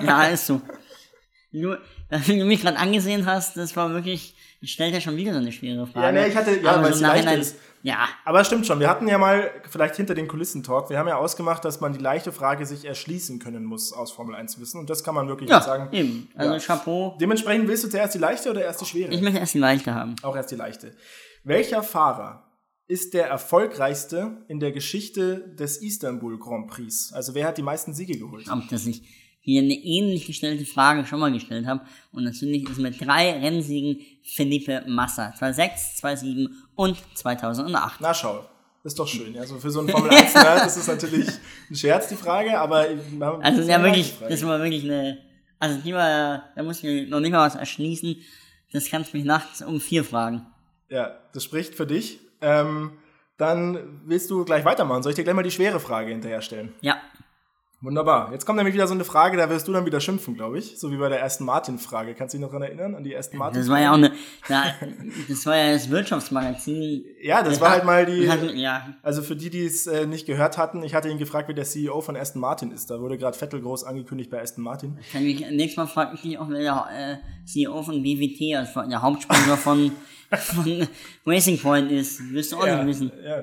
Ja, 0.00 0.24
ist 0.24 0.46
so. 0.46 0.60
Nur, 1.52 1.78
wie 2.26 2.38
du 2.38 2.44
mich 2.44 2.62
gerade 2.62 2.78
angesehen 2.78 3.26
hast, 3.26 3.56
das 3.56 3.76
war 3.76 3.92
wirklich, 3.92 4.34
ich 4.60 4.72
stellte 4.72 4.94
ja 4.94 5.00
schon 5.00 5.16
wieder 5.16 5.32
so 5.32 5.38
eine 5.38 5.52
schwere 5.52 5.86
Frage. 5.86 6.06
Ja, 6.06 6.12
nee, 6.12 6.28
ich 6.28 6.36
hatte, 6.36 6.58
ja, 6.58 6.82
weil 6.82 6.92
so 6.92 6.94
es 6.94 7.00
leicht 7.00 7.38
ist. 7.38 7.56
Ja. 7.82 8.08
Aber 8.24 8.40
es 8.40 8.46
stimmt 8.46 8.66
schon. 8.66 8.78
Wir 8.80 8.88
hatten 8.88 9.08
ja 9.08 9.18
mal, 9.18 9.50
vielleicht 9.68 9.96
hinter 9.96 10.14
den 10.14 10.28
Kulissen 10.28 10.62
Talk, 10.62 10.88
wir 10.88 10.98
haben 10.98 11.08
ja 11.08 11.16
ausgemacht, 11.16 11.64
dass 11.64 11.80
man 11.80 11.92
die 11.92 11.98
leichte 11.98 12.32
Frage 12.32 12.64
sich 12.64 12.84
erschließen 12.84 13.38
können 13.38 13.64
muss 13.64 13.92
aus 13.92 14.12
Formel 14.12 14.34
1 14.34 14.60
Wissen. 14.60 14.78
Und 14.78 14.88
das 14.88 15.04
kann 15.04 15.14
man 15.14 15.28
wirklich 15.28 15.50
ja, 15.50 15.60
sagen. 15.60 15.88
Eben. 15.92 16.28
Also 16.36 16.54
ja. 16.54 16.58
Chapeau. 16.60 17.16
Dementsprechend 17.20 17.68
willst 17.68 17.84
du 17.84 17.88
zuerst 17.88 18.14
die 18.14 18.18
leichte 18.18 18.50
oder 18.50 18.62
erst 18.62 18.80
die 18.80 18.86
schwere? 18.86 19.12
Ich 19.12 19.20
möchte 19.20 19.40
erst 19.40 19.54
die 19.54 19.58
leichte 19.58 19.94
haben. 19.94 20.14
Auch 20.22 20.36
erst 20.36 20.50
die 20.52 20.56
leichte. 20.56 20.94
Welcher 21.44 21.82
Fahrer 21.82 22.48
ist 22.86 23.14
der 23.14 23.26
erfolgreichste 23.26 24.44
in 24.48 24.60
der 24.60 24.70
Geschichte 24.70 25.54
des 25.58 25.78
Istanbul 25.78 26.38
Grand 26.38 26.68
Prix? 26.68 27.12
Also 27.12 27.34
wer 27.34 27.48
hat 27.48 27.58
die 27.58 27.62
meisten 27.62 27.94
Siege 27.94 28.16
geholt? 28.16 28.48
Ob 28.48 28.68
das 28.68 28.86
nicht 28.86 29.04
hier 29.44 29.60
eine 29.60 29.74
ähnlich 29.74 30.26
gestellte 30.26 30.64
Frage 30.64 31.04
schon 31.04 31.18
mal 31.20 31.32
gestellt 31.32 31.66
habe. 31.66 31.80
Und 32.12 32.24
natürlich 32.24 32.68
ist 32.68 32.78
mit 32.78 33.04
drei 33.04 33.32
Rennsiegen 33.32 33.98
Felipe 34.22 34.84
Massa. 34.86 35.34
2006, 35.34 35.96
2007 35.96 36.62
und 36.76 36.96
2008. 37.14 38.00
Na 38.00 38.14
schau, 38.14 38.44
ist 38.84 38.98
doch 38.98 39.08
schön. 39.08 39.36
Also 39.36 39.58
für 39.58 39.70
so 39.70 39.80
einen 39.80 39.88
Formel 39.90 40.10
1 40.10 40.34
Nerd 40.34 40.66
ist 40.66 40.76
es 40.76 40.86
natürlich 40.86 41.28
ein 41.68 41.74
Scherz, 41.74 42.08
die 42.08 42.16
Frage, 42.16 42.58
aber. 42.58 42.86
Also 43.40 43.62
ja 43.62 43.82
wirklich, 43.82 44.14
das 44.28 44.44
war 44.46 44.60
wirklich 44.60 44.84
eine. 44.84 45.18
Also 45.58 45.78
die 45.80 45.92
war, 45.92 46.44
da 46.54 46.62
muss 46.62 46.78
ich 46.78 46.84
mir 46.84 47.06
noch 47.08 47.20
nicht 47.20 47.32
mal 47.32 47.46
was 47.46 47.56
erschließen. 47.56 48.16
Das 48.72 48.88
kannst 48.88 49.12
du 49.12 49.16
mich 49.16 49.26
nachts 49.26 49.60
um 49.60 49.80
vier 49.80 50.04
fragen. 50.04 50.46
Ja, 50.88 51.18
das 51.32 51.44
spricht 51.44 51.74
für 51.74 51.86
dich. 51.86 52.20
Ähm, 52.40 52.92
dann 53.38 54.02
willst 54.04 54.30
du 54.30 54.44
gleich 54.44 54.64
weitermachen. 54.64 55.02
Soll 55.02 55.10
ich 55.10 55.16
dir 55.16 55.24
gleich 55.24 55.34
mal 55.34 55.42
die 55.42 55.50
schwere 55.50 55.80
Frage 55.80 56.10
hinterher 56.10 56.42
stellen? 56.42 56.72
Ja. 56.80 56.96
Wunderbar. 57.82 58.30
Jetzt 58.30 58.46
kommt 58.46 58.58
nämlich 58.58 58.74
wieder 58.74 58.86
so 58.86 58.94
eine 58.94 59.04
Frage, 59.04 59.36
da 59.36 59.50
wirst 59.50 59.66
du 59.66 59.72
dann 59.72 59.84
wieder 59.84 60.00
schimpfen, 60.00 60.34
glaube 60.34 60.56
ich. 60.58 60.78
So 60.78 60.92
wie 60.92 60.96
bei 60.96 61.08
der 61.08 61.18
ersten 61.18 61.44
Martin-Frage. 61.44 62.14
Kannst 62.14 62.32
du 62.32 62.38
dich 62.38 62.42
noch 62.42 62.50
daran 62.52 62.62
erinnern, 62.62 62.94
an 62.94 63.02
die 63.02 63.12
ersten 63.12 63.36
Martin? 63.36 63.60
Das 63.60 63.68
war 63.68 63.80
ja 63.80 63.90
auch 63.90 63.96
eine, 63.96 64.12
ja, 64.48 64.66
das 65.28 65.44
war 65.46 65.56
ja 65.56 65.72
das 65.72 65.90
Wirtschaftsmagazin. 65.90 67.04
Ja, 67.20 67.42
das 67.42 67.60
war 67.60 67.70
halt 67.70 67.84
mal 67.84 68.06
die. 68.06 68.22
Ja. 68.60 68.94
Also 69.02 69.22
für 69.22 69.34
die, 69.34 69.50
die 69.50 69.66
es 69.66 69.88
äh, 69.88 70.06
nicht 70.06 70.26
gehört 70.26 70.58
hatten, 70.58 70.84
ich 70.84 70.94
hatte 70.94 71.08
ihn 71.08 71.18
gefragt, 71.18 71.48
wer 71.48 71.54
der 71.56 71.64
CEO 71.64 72.00
von 72.00 72.16
Aston 72.16 72.40
Martin 72.40 72.70
ist. 72.70 72.88
Da 72.88 73.00
wurde 73.00 73.18
gerade 73.18 73.36
Vettel 73.36 73.60
groß 73.60 73.82
angekündigt 73.84 74.30
bei 74.30 74.40
Aston 74.40 74.62
Martin. 74.62 74.98
Kann 75.10 75.24
mich, 75.24 75.40
nächstes 75.50 75.76
Mal 75.76 75.86
frage 75.88 76.14
ich 76.14 76.22
mich 76.24 76.38
auch, 76.38 76.48
wer 76.48 76.60
der 76.60 77.20
äh, 77.20 77.46
CEO 77.46 77.82
von 77.82 78.00
BWT, 78.02 78.56
also 78.56 78.88
der 78.88 79.02
Hauptsponsor 79.02 79.56
von, 79.56 79.90
von 80.30 80.86
Racing 81.26 81.58
Point 81.58 81.90
ist. 81.90 82.32
Wirst 82.32 82.52
du 82.52 82.58
auch 82.58 82.66
Ja, 82.66 82.76
nicht 82.84 82.86
wissen. 83.00 83.10
ja. 83.24 83.42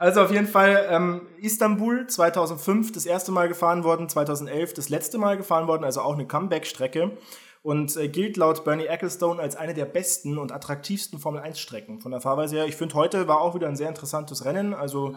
Also 0.00 0.22
auf 0.22 0.30
jeden 0.30 0.46
Fall 0.46 0.86
ähm, 0.88 1.28
Istanbul 1.42 2.06
2005 2.06 2.90
das 2.90 3.04
erste 3.04 3.32
Mal 3.32 3.48
gefahren 3.48 3.84
worden, 3.84 4.08
2011 4.08 4.72
das 4.72 4.88
letzte 4.88 5.18
Mal 5.18 5.36
gefahren 5.36 5.66
worden, 5.66 5.84
also 5.84 6.00
auch 6.00 6.14
eine 6.14 6.26
Comeback-Strecke 6.26 7.18
und 7.60 7.94
äh, 7.98 8.08
gilt 8.08 8.38
laut 8.38 8.64
Bernie 8.64 8.86
Ecclestone 8.86 9.42
als 9.42 9.56
eine 9.56 9.74
der 9.74 9.84
besten 9.84 10.38
und 10.38 10.52
attraktivsten 10.52 11.18
Formel-1-Strecken 11.18 12.00
von 12.00 12.12
der 12.12 12.22
Fahrweise 12.22 12.56
her. 12.56 12.64
Ich 12.64 12.76
finde, 12.76 12.94
heute 12.94 13.28
war 13.28 13.42
auch 13.42 13.54
wieder 13.54 13.68
ein 13.68 13.76
sehr 13.76 13.90
interessantes 13.90 14.46
Rennen, 14.46 14.72
also 14.72 15.16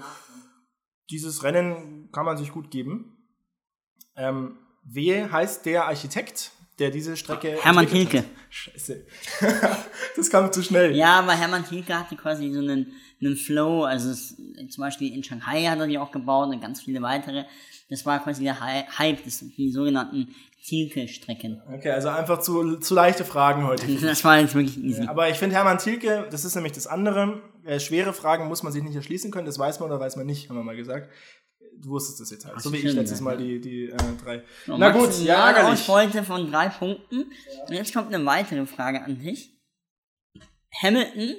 dieses 1.10 1.44
Rennen 1.44 2.10
kann 2.12 2.26
man 2.26 2.36
sich 2.36 2.52
gut 2.52 2.70
geben. 2.70 3.26
Ähm, 4.18 4.58
wie 4.84 5.14
heißt 5.16 5.66
der 5.66 5.86
Architekt, 5.88 6.52
der 6.80 6.90
diese 6.92 7.16
Strecke 7.18 7.58
Hermann 7.62 7.86
hat? 7.92 8.24
Scheiße. 8.50 9.06
das 10.16 10.30
kam 10.30 10.52
zu 10.52 10.64
schnell. 10.64 10.96
Ja, 10.96 11.20
aber 11.20 11.34
Hermann 11.34 11.66
Tilke 11.66 11.98
hatte 11.98 12.16
quasi 12.16 12.52
so 12.52 12.60
einen, 12.60 12.94
einen 13.22 13.36
Flow, 13.36 13.84
also 13.84 14.10
es, 14.10 14.36
zum 14.70 14.82
Beispiel 14.82 15.14
in 15.14 15.24
Shanghai 15.24 15.66
hat 15.66 15.80
er 15.80 15.88
die 15.88 15.98
auch 15.98 16.12
gebaut 16.12 16.50
und 16.50 16.62
ganz 16.62 16.82
viele 16.82 17.02
weitere. 17.02 17.46
Das 17.90 18.06
war 18.06 18.24
quasi 18.24 18.44
der 18.44 18.60
Hy- 18.60 18.86
Hype, 18.98 19.24
das 19.24 19.40
die 19.40 19.72
sogenannten 19.72 20.34
Tilke-Strecken. 20.66 21.62
Okay, 21.74 21.92
also 21.92 22.10
einfach 22.10 22.40
zu, 22.40 22.78
zu 22.78 22.96
leichte 22.96 23.26
Fragen 23.26 23.66
heute. 23.68 23.86
Das 24.02 24.24
war 24.24 24.40
jetzt 24.40 24.56
wirklich 24.56 24.82
easy. 24.82 25.04
Aber 25.08 25.30
ich 25.30 25.38
finde 25.38 25.56
Hermann 25.56 25.78
Thielke, 25.78 26.28
das 26.32 26.46
ist 26.46 26.56
nämlich 26.56 26.72
das 26.74 26.88
andere. 26.88 27.42
Äh, 27.66 27.80
schwere 27.80 28.14
Fragen 28.14 28.48
muss 28.48 28.64
man 28.64 28.72
sich 28.74 28.84
nicht 28.84 28.96
erschließen 28.96 29.30
können, 29.32 29.46
das 29.46 29.60
weiß 29.60 29.80
man 29.80 29.90
oder 29.90 30.00
weiß 30.00 30.16
man 30.16 30.26
nicht, 30.26 30.50
haben 30.50 30.56
wir 30.58 30.64
mal 30.64 30.76
gesagt. 30.76 31.10
Du 31.82 31.90
wusstest 31.90 32.20
das 32.22 32.32
jetzt 32.32 32.46
halt. 32.46 32.62
So 32.62 32.72
wie 32.72 32.78
ich 32.78 32.94
letztes 32.94 33.20
ja. 33.20 33.26
Mal 33.26 33.38
die, 33.38 33.60
die 33.60 33.86
äh, 33.86 33.98
drei. 34.24 34.44
So, 34.66 34.78
Na 34.78 34.92
gut, 34.92 35.18
ja, 35.24 35.48
ärgerlich. 35.50 35.80
Ausbeute 35.80 36.24
von 36.24 36.50
drei 36.50 36.70
Punkten. 36.70 37.32
Und 37.68 37.74
jetzt 37.74 37.94
kommt 37.94 38.14
eine 38.14 38.26
weitere 38.26 38.66
Frage 38.66 39.04
an 39.04 39.20
dich. 39.20 39.52
Hamilton 40.82 41.36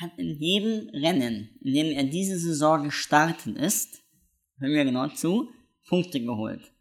hat 0.00 0.10
in 0.18 0.38
jedem 0.38 0.88
Rennen, 0.90 1.58
in 1.60 1.74
dem 1.74 1.86
er 1.92 2.04
diese 2.04 2.38
Saison 2.38 2.84
gestartet 2.84 3.56
ist, 3.56 4.02
hören 4.58 4.72
wir 4.72 4.84
genau 4.84 5.08
zu, 5.08 5.50
Punkte 5.88 6.20
geholt. 6.20 6.72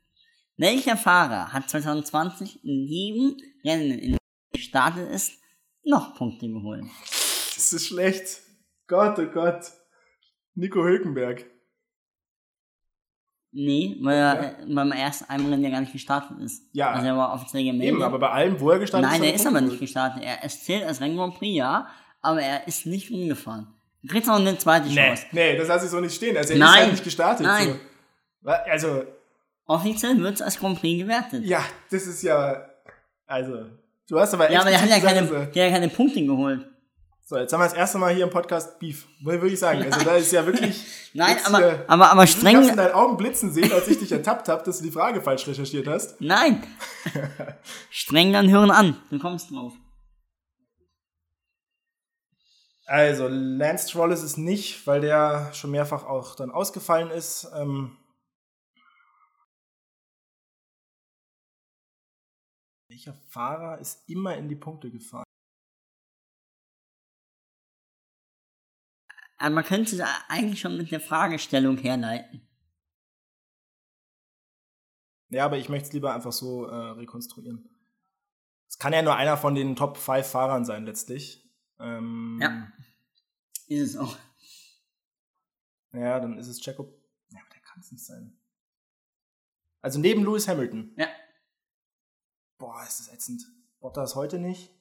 Welcher 0.58 0.98
Fahrer 0.98 1.52
hat 1.52 1.70
2020 1.70 2.64
in 2.64 2.86
jedem 2.88 3.38
Rennen, 3.64 3.92
in 3.92 4.12
dem 4.12 4.14
er 4.14 4.58
gestartet 4.58 5.10
ist, 5.10 5.34
noch 5.84 6.16
Punkte 6.16 6.48
geholt? 6.48 6.86
Das 7.56 7.74
ist 7.74 7.88
schlecht. 7.88 8.42
Gott, 8.88 9.18
oh 9.20 9.26
Gott. 9.26 9.72
Nico 10.54 10.84
Hülkenberg. 10.84 11.46
Nee, 13.58 13.96
weil 14.02 14.18
er 14.18 14.60
äh, 14.60 14.74
beim 14.74 14.92
ersten 14.92 15.30
einem 15.30 15.46
Rennen 15.50 15.64
ja 15.64 15.70
gar 15.70 15.80
nicht 15.80 15.94
gestartet 15.94 16.38
ist. 16.42 16.64
Ja. 16.74 16.92
Also 16.92 17.08
er 17.08 17.16
war 17.16 17.34
offiziell 17.34 17.64
gemeldet. 17.64 17.88
Eben, 17.96 18.04
aber 18.04 18.20
bei 18.20 18.30
allem, 18.30 18.60
wo 18.60 18.70
er 18.70 18.80
gestartet 18.80 19.10
Nein, 19.10 19.22
hat 19.22 19.28
er 19.28 19.34
ist 19.34 19.48
aber 19.48 19.62
nicht 19.62 19.80
gestartet. 19.80 20.24
Er 20.24 20.40
es 20.44 20.62
zählt 20.66 20.84
als 20.84 21.00
Rennen 21.00 21.16
Grand 21.16 21.36
Prix, 21.36 21.56
ja, 21.56 21.88
aber 22.22 22.42
er 22.42 22.68
ist 22.68 22.86
nicht 22.86 23.12
umgefahren. 23.12 23.68
Du 24.04 24.10
kriegst 24.10 24.28
noch 24.28 24.36
eine 24.36 24.58
zweite 24.58 24.88
Nee, 24.90 24.96
Chance. 24.96 25.24
nee, 25.32 25.58
das 25.58 25.70
lasse 25.70 25.86
ich 25.86 25.92
so 25.92 26.02
nicht 26.02 26.14
stehen. 26.16 26.36
Also 26.36 26.50
er 26.50 26.56
ist 26.56 26.60
Nein. 26.60 26.80
halt 26.82 26.92
nicht 26.92 27.04
gestartet. 27.06 27.46
Nein. 27.46 27.80
So. 28.44 28.50
Also, 28.52 29.04
Offiziell 29.68 30.20
wird 30.20 30.36
es 30.36 30.42
als 30.42 30.60
Grand 30.60 30.80
Prix 30.80 31.00
gewertet. 31.04 31.46
ja, 31.46 31.64
das 31.90 32.06
ist 32.08 32.22
ja. 32.24 32.66
Also, 33.26 33.66
du 34.10 34.20
hast 34.20 34.34
aber 34.34 34.52
Ja, 34.52 34.62
aber 34.62 34.70
der 34.70 34.82
hat 34.82 34.90
ja 34.90 35.00
keine, 35.00 35.28
er- 35.28 35.46
der 35.48 35.66
hat 35.66 35.74
keine 35.74 35.88
Punkte 35.90 36.24
geholt. 36.24 36.68
So, 37.28 37.38
jetzt 37.38 37.52
haben 37.54 37.60
wir 37.60 37.66
das 37.66 37.74
erste 37.74 37.98
Mal 37.98 38.14
hier 38.14 38.26
im 38.26 38.30
Podcast 38.30 38.78
Beef. 38.78 39.08
Würde 39.24 39.48
ich 39.48 39.58
sagen. 39.60 39.82
Also, 39.84 40.06
da 40.06 40.16
ist 40.16 40.32
ja 40.32 40.46
wirklich. 40.46 40.86
Nein, 41.16 41.36
jetzt 41.38 41.48
aber, 41.48 41.58
hier- 41.58 41.86
aber, 41.90 42.12
aber 42.12 42.24
Ich 42.24 42.36
hab's 42.36 42.44
in 42.44 42.50
streng. 42.64 42.78
deinen 42.78 42.94
Augen 42.94 43.18
blitzen 43.18 43.52
sehen, 43.52 43.72
als 43.72 43.88
ich 43.88 43.98
dich 43.98 44.12
ertappt 44.12 44.48
habe, 44.48 44.64
dass 44.64 44.78
du 44.78 44.84
die 44.84 44.92
Frage 44.92 45.22
falsch 45.24 45.48
recherchiert 45.48 45.88
hast. 45.88 46.22
Nein! 46.22 46.64
streng 47.90 48.32
dann 48.32 48.48
hören 48.52 48.70
an. 48.70 49.02
Du 49.10 49.18
kommst 49.18 49.50
drauf. 49.50 49.74
Also, 52.86 53.28
Lance 53.28 53.90
Stroll 53.90 54.12
ist 54.12 54.22
es 54.22 54.38
nicht, 54.38 54.86
weil 54.86 55.02
der 55.02 55.52
schon 55.56 55.72
mehrfach 55.72 56.04
auch 56.06 56.36
dann 56.36 56.52
ausgefallen 56.52 57.10
ist. 57.10 57.48
Ähm 57.56 57.98
welcher 62.88 63.14
Fahrer 63.30 63.80
ist 63.80 64.08
immer 64.08 64.38
in 64.38 64.48
die 64.48 64.56
Punkte 64.56 64.92
gefahren? 64.92 65.25
Aber 69.38 69.56
man 69.56 69.64
könnte 69.64 69.96
es 69.96 70.02
eigentlich 70.30 70.62
schon 70.62 70.78
mit 70.78 70.92
der 70.92 71.02
Fragestellung 71.02 71.78
herleiten. 71.78 72.48
Ja, 75.30 75.46
aber 75.46 75.58
ich 75.58 75.70
möchte 75.70 75.88
es 75.88 75.94
lieber 75.94 76.14
einfach 76.14 76.32
so 76.32 76.66
äh, 76.66 76.76
rekonstruieren. 76.92 77.70
Es 78.68 78.78
kann 78.78 78.94
ja 78.94 79.02
nur 79.02 79.16
einer 79.16 79.38
von 79.38 79.56
den 79.56 79.76
Top 79.76 79.98
5 79.98 80.26
Fahrern 80.26 80.66
sein, 80.66 80.86
letztlich. 80.86 81.50
Ähm, 81.80 82.40
Ja. 82.42 82.72
Ist 83.68 83.82
es 83.82 83.98
auch. 83.98 84.18
Ja, 85.94 86.20
dann 86.20 86.38
ist 86.38 86.48
es 86.48 86.60
Checo. 86.62 86.84
Ja, 87.30 87.40
aber 87.42 87.50
der 87.54 87.62
kann 87.62 87.80
es 87.80 87.92
nicht 87.92 88.06
sein. 88.06 88.40
Also 89.82 90.00
neben 90.00 90.24
Lewis 90.24 90.48
Hamilton. 90.48 90.94
Ja. 90.98 91.08
Boah, 92.58 92.84
ist 92.84 93.00
das 93.00 93.14
ätzend. 93.14 93.44
Bottas 93.80 94.16
heute 94.16 94.40
nicht. 94.40 94.72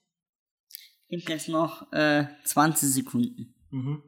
Gibt 1.09 1.29
jetzt 1.29 1.49
noch 1.49 1.93
äh, 1.93 2.27
20 2.45 2.89
Sekunden. 2.91 3.55
Mhm. 3.71 4.03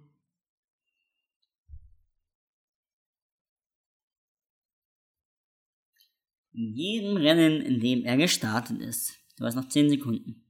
In 6.57 6.75
jedem 6.75 7.19
Rennen, 7.19 7.61
in 7.61 7.81
dem 7.81 8.07
er 8.07 8.16
gestartet 8.16 8.81
ist. 8.81 9.19
Du 9.37 9.45
hast 9.45 9.57
noch 9.57 9.69
10 9.69 9.90
Sekunden. 9.90 10.42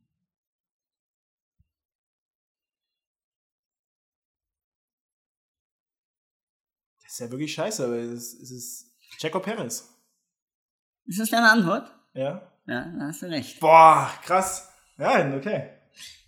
Das 7.03 7.12
ist 7.12 7.19
ja 7.19 7.31
wirklich 7.33 7.53
scheiße, 7.53 7.85
aber 7.85 7.97
es 7.97 8.35
ist, 8.35 8.40
es 8.40 8.51
ist 8.53 8.99
Checo 9.19 9.40
Perez. 9.40 9.92
Ist 11.07 11.19
das 11.19 11.31
deine 11.31 11.51
Antwort? 11.51 11.92
Ja. 12.14 12.53
Ja, 12.66 12.85
da 12.85 13.07
hast 13.09 13.23
du 13.23 13.27
recht. 13.27 13.59
Boah, 13.59 14.09
krass. 14.23 14.73
Ja, 14.99 15.37
okay. 15.37 15.75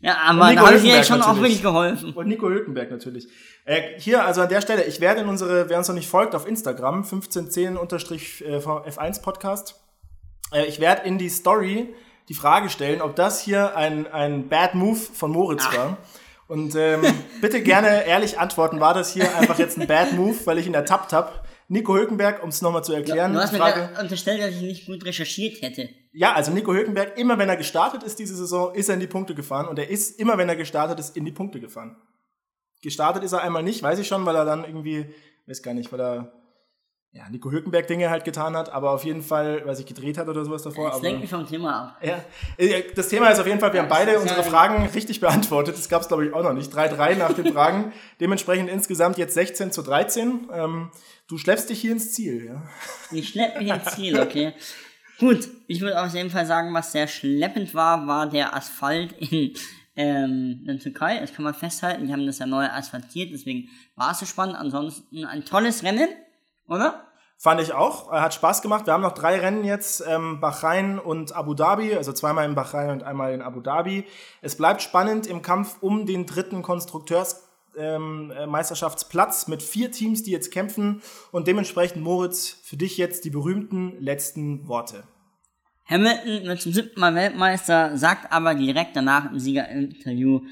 Ja, 0.00 0.16
aber 0.26 0.54
da 0.54 0.66
habe 0.66 0.76
ich 0.76 0.82
dir 0.82 1.02
schon 1.02 1.20
auch 1.20 1.28
natürlich. 1.28 1.42
wirklich 1.42 1.62
geholfen. 1.62 2.12
Und 2.12 2.28
Nico 2.28 2.48
Hülkenberg 2.48 2.90
natürlich. 2.90 3.28
Äh, 3.64 3.98
hier, 3.98 4.24
also 4.24 4.42
an 4.42 4.48
der 4.48 4.60
Stelle, 4.60 4.84
ich 4.84 5.00
werde 5.00 5.22
in 5.22 5.28
unsere, 5.28 5.68
wer 5.68 5.78
uns 5.78 5.88
noch 5.88 5.94
nicht 5.94 6.08
folgt, 6.08 6.34
auf 6.34 6.46
Instagram, 6.46 7.02
1510-F1 7.02 9.22
Podcast, 9.22 9.80
äh, 10.52 10.66
ich 10.66 10.80
werde 10.80 11.06
in 11.06 11.18
die 11.18 11.28
Story 11.28 11.94
die 12.28 12.34
Frage 12.34 12.70
stellen, 12.70 13.00
ob 13.00 13.16
das 13.16 13.40
hier 13.40 13.76
ein, 13.76 14.06
ein 14.06 14.48
Bad 14.48 14.74
Move 14.74 14.98
von 14.98 15.32
Moritz 15.32 15.64
war. 15.74 15.98
Und 16.46 16.74
ähm, 16.76 17.02
bitte 17.40 17.62
gerne 17.62 18.06
ehrlich 18.06 18.38
antworten, 18.38 18.80
war 18.80 18.94
das 18.94 19.12
hier 19.12 19.36
einfach 19.36 19.58
jetzt 19.58 19.78
ein 19.78 19.86
Bad 19.86 20.12
Move, 20.12 20.36
weil 20.44 20.58
ich 20.58 20.66
ihn 20.66 20.74
ertappt 20.74 21.12
habe? 21.12 21.32
Nico 21.68 21.94
Hülkenberg, 21.94 22.42
um 22.42 22.48
es 22.48 22.62
nochmal 22.62 22.82
zu 22.82 22.94
erklären. 22.94 23.34
Du 23.34 23.40
hast 23.40 23.52
mir 23.52 23.58
Frage, 23.58 23.90
unterstellt, 24.00 24.40
dass 24.40 24.50
ich 24.50 24.62
nicht 24.62 24.86
gut 24.86 25.04
recherchiert 25.04 25.60
hätte. 25.60 25.90
Ja, 26.18 26.32
also 26.32 26.50
Nico 26.50 26.72
Hülkenberg, 26.72 27.16
immer 27.16 27.38
wenn 27.38 27.48
er 27.48 27.56
gestartet 27.56 28.02
ist 28.02 28.18
diese 28.18 28.34
Saison, 28.34 28.74
ist 28.74 28.88
er 28.88 28.94
in 28.94 29.00
die 29.00 29.06
Punkte 29.06 29.36
gefahren 29.36 29.68
und 29.68 29.78
er 29.78 29.88
ist 29.88 30.18
immer, 30.18 30.36
wenn 30.36 30.48
er 30.48 30.56
gestartet 30.56 30.98
ist, 30.98 31.16
in 31.16 31.24
die 31.24 31.30
Punkte 31.30 31.60
gefahren. 31.60 31.96
Gestartet 32.82 33.22
ist 33.22 33.32
er 33.32 33.42
einmal 33.42 33.62
nicht, 33.62 33.84
weiß 33.84 34.00
ich 34.00 34.08
schon, 34.08 34.26
weil 34.26 34.34
er 34.34 34.44
dann 34.44 34.64
irgendwie, 34.64 35.14
weiß 35.46 35.62
gar 35.62 35.74
nicht, 35.74 35.92
weil 35.92 36.00
er 36.00 36.32
ja, 37.12 37.28
Nico 37.30 37.52
Hülkenberg 37.52 37.86
Dinge 37.86 38.10
halt 38.10 38.24
getan 38.24 38.56
hat, 38.56 38.68
aber 38.72 38.90
auf 38.90 39.04
jeden 39.04 39.22
Fall, 39.22 39.64
weil 39.64 39.76
sich 39.76 39.86
gedreht 39.86 40.18
hat 40.18 40.28
oder 40.28 40.44
sowas 40.44 40.64
davor. 40.64 40.90
Das 40.90 41.02
lenkt 41.02 41.20
mich 41.20 41.30
vom 41.30 41.46
Thema 41.46 41.82
ab. 41.82 41.98
ja, 42.02 42.18
Äh, 42.56 42.82
das 42.96 43.08
Thema 43.08 43.28
ist 43.28 43.38
auf 43.38 43.46
jeden 43.46 43.60
Fall, 43.60 43.72
wir 43.72 43.80
haben 43.80 43.88
beide 43.88 44.18
unsere 44.18 44.42
Fragen 44.42 44.86
richtig 44.92 45.20
beantwortet. 45.20 45.76
Das 45.78 45.88
gab 45.88 46.02
es, 46.02 46.08
glaube 46.08 46.26
ich, 46.26 46.34
auch 46.34 46.42
noch 46.42 46.52
nicht. 46.52 46.72
3-3 46.72 47.14
nach 47.14 47.32
den 47.32 47.52
Fragen. 47.52 47.92
Dementsprechend 48.20 48.68
insgesamt 48.68 49.18
jetzt 49.18 49.34
16 49.34 49.70
zu 49.70 49.82
13. 49.82 50.48
Ähm, 50.52 50.90
du 51.28 51.38
schleppst 51.38 51.70
dich 51.70 51.80
hier 51.80 51.92
ins 51.92 52.12
Ziel, 52.12 52.44
ja. 52.44 52.62
Ich 53.12 53.28
schlepp 53.28 53.58
mich 53.58 53.68
ins 53.68 53.94
Ziel, 53.94 54.20
okay? 54.20 54.52
Gut, 55.18 55.48
ich 55.66 55.80
würde 55.80 56.00
auf 56.00 56.14
jeden 56.14 56.30
Fall 56.30 56.46
sagen, 56.46 56.72
was 56.72 56.92
sehr 56.92 57.08
schleppend 57.08 57.74
war, 57.74 58.06
war 58.06 58.28
der 58.28 58.54
Asphalt 58.54 59.12
in, 59.18 59.52
ähm, 59.96 60.60
in 60.60 60.66
der 60.66 60.78
Türkei. 60.78 61.18
Das 61.18 61.32
kann 61.32 61.44
man 61.44 61.54
festhalten. 61.54 62.06
Die 62.06 62.12
haben 62.12 62.24
das 62.24 62.38
ja 62.38 62.46
neu 62.46 62.66
asphaltiert, 62.66 63.30
deswegen 63.32 63.68
war 63.96 64.12
es 64.12 64.20
so 64.20 64.26
spannend. 64.26 64.56
Ansonsten 64.56 65.24
ein 65.24 65.44
tolles 65.44 65.82
Rennen, 65.82 66.08
oder? 66.68 67.04
Fand 67.36 67.60
ich 67.60 67.72
auch. 67.72 68.10
Hat 68.10 68.34
Spaß 68.34 68.62
gemacht. 68.62 68.86
Wir 68.86 68.92
haben 68.92 69.02
noch 69.02 69.14
drei 69.14 69.38
Rennen 69.38 69.64
jetzt, 69.64 70.04
ähm, 70.06 70.40
Bahrain 70.40 70.98
und 70.98 71.34
Abu 71.34 71.54
Dhabi, 71.54 71.94
also 71.94 72.12
zweimal 72.12 72.44
in 72.44 72.54
Bahrain 72.54 72.90
und 72.90 73.02
einmal 73.02 73.32
in 73.32 73.42
Abu 73.42 73.60
Dhabi. 73.60 74.04
Es 74.40 74.56
bleibt 74.56 74.82
spannend 74.82 75.26
im 75.26 75.42
Kampf 75.42 75.78
um 75.80 76.06
den 76.06 76.26
dritten 76.26 76.62
Konstrukteursmeisterschaftsplatz 76.62 77.47
ähm, 77.78 78.32
mit 79.46 79.62
vier 79.62 79.90
Teams, 79.90 80.22
die 80.22 80.30
jetzt 80.30 80.50
kämpfen. 80.50 81.02
Und 81.32 81.46
dementsprechend, 81.46 82.02
Moritz, 82.02 82.56
für 82.62 82.76
dich 82.76 82.98
jetzt 82.98 83.24
die 83.24 83.30
berühmten 83.30 83.96
letzten 84.00 84.66
Worte. 84.68 85.04
Hamilton 85.86 86.44
wird 86.44 86.60
zum 86.60 86.72
siebten 86.72 87.00
Mal 87.00 87.14
Weltmeister, 87.14 87.96
sagt 87.96 88.30
aber 88.30 88.54
direkt 88.54 88.94
danach 88.94 89.30
im 89.30 89.38
Siegerinterview, 89.38 90.42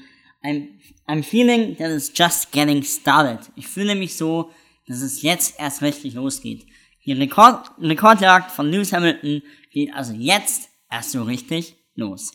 I'm, 0.43 0.69
I'm 1.07 1.23
feeling 1.23 1.77
that 1.77 1.91
it's 1.91 2.11
just 2.13 2.51
getting 2.51 2.81
started. 2.83 3.39
Ich 3.55 3.67
fühle 3.67 3.95
mich 3.95 4.17
so, 4.17 4.51
dass 4.87 5.01
es 5.01 5.21
jetzt 5.21 5.59
erst 5.59 5.81
richtig 5.81 6.15
losgeht. 6.15 6.65
Die 7.05 7.13
Rekord 7.13 7.71
Rekordjagd 7.79 8.51
von 8.51 8.69
Lewis 8.69 8.93
Hamilton 8.93 9.41
geht 9.71 9.93
also 9.93 10.13
jetzt 10.13 10.69
erst 10.89 11.11
so 11.11 11.23
richtig 11.23 11.75
los. 11.95 12.31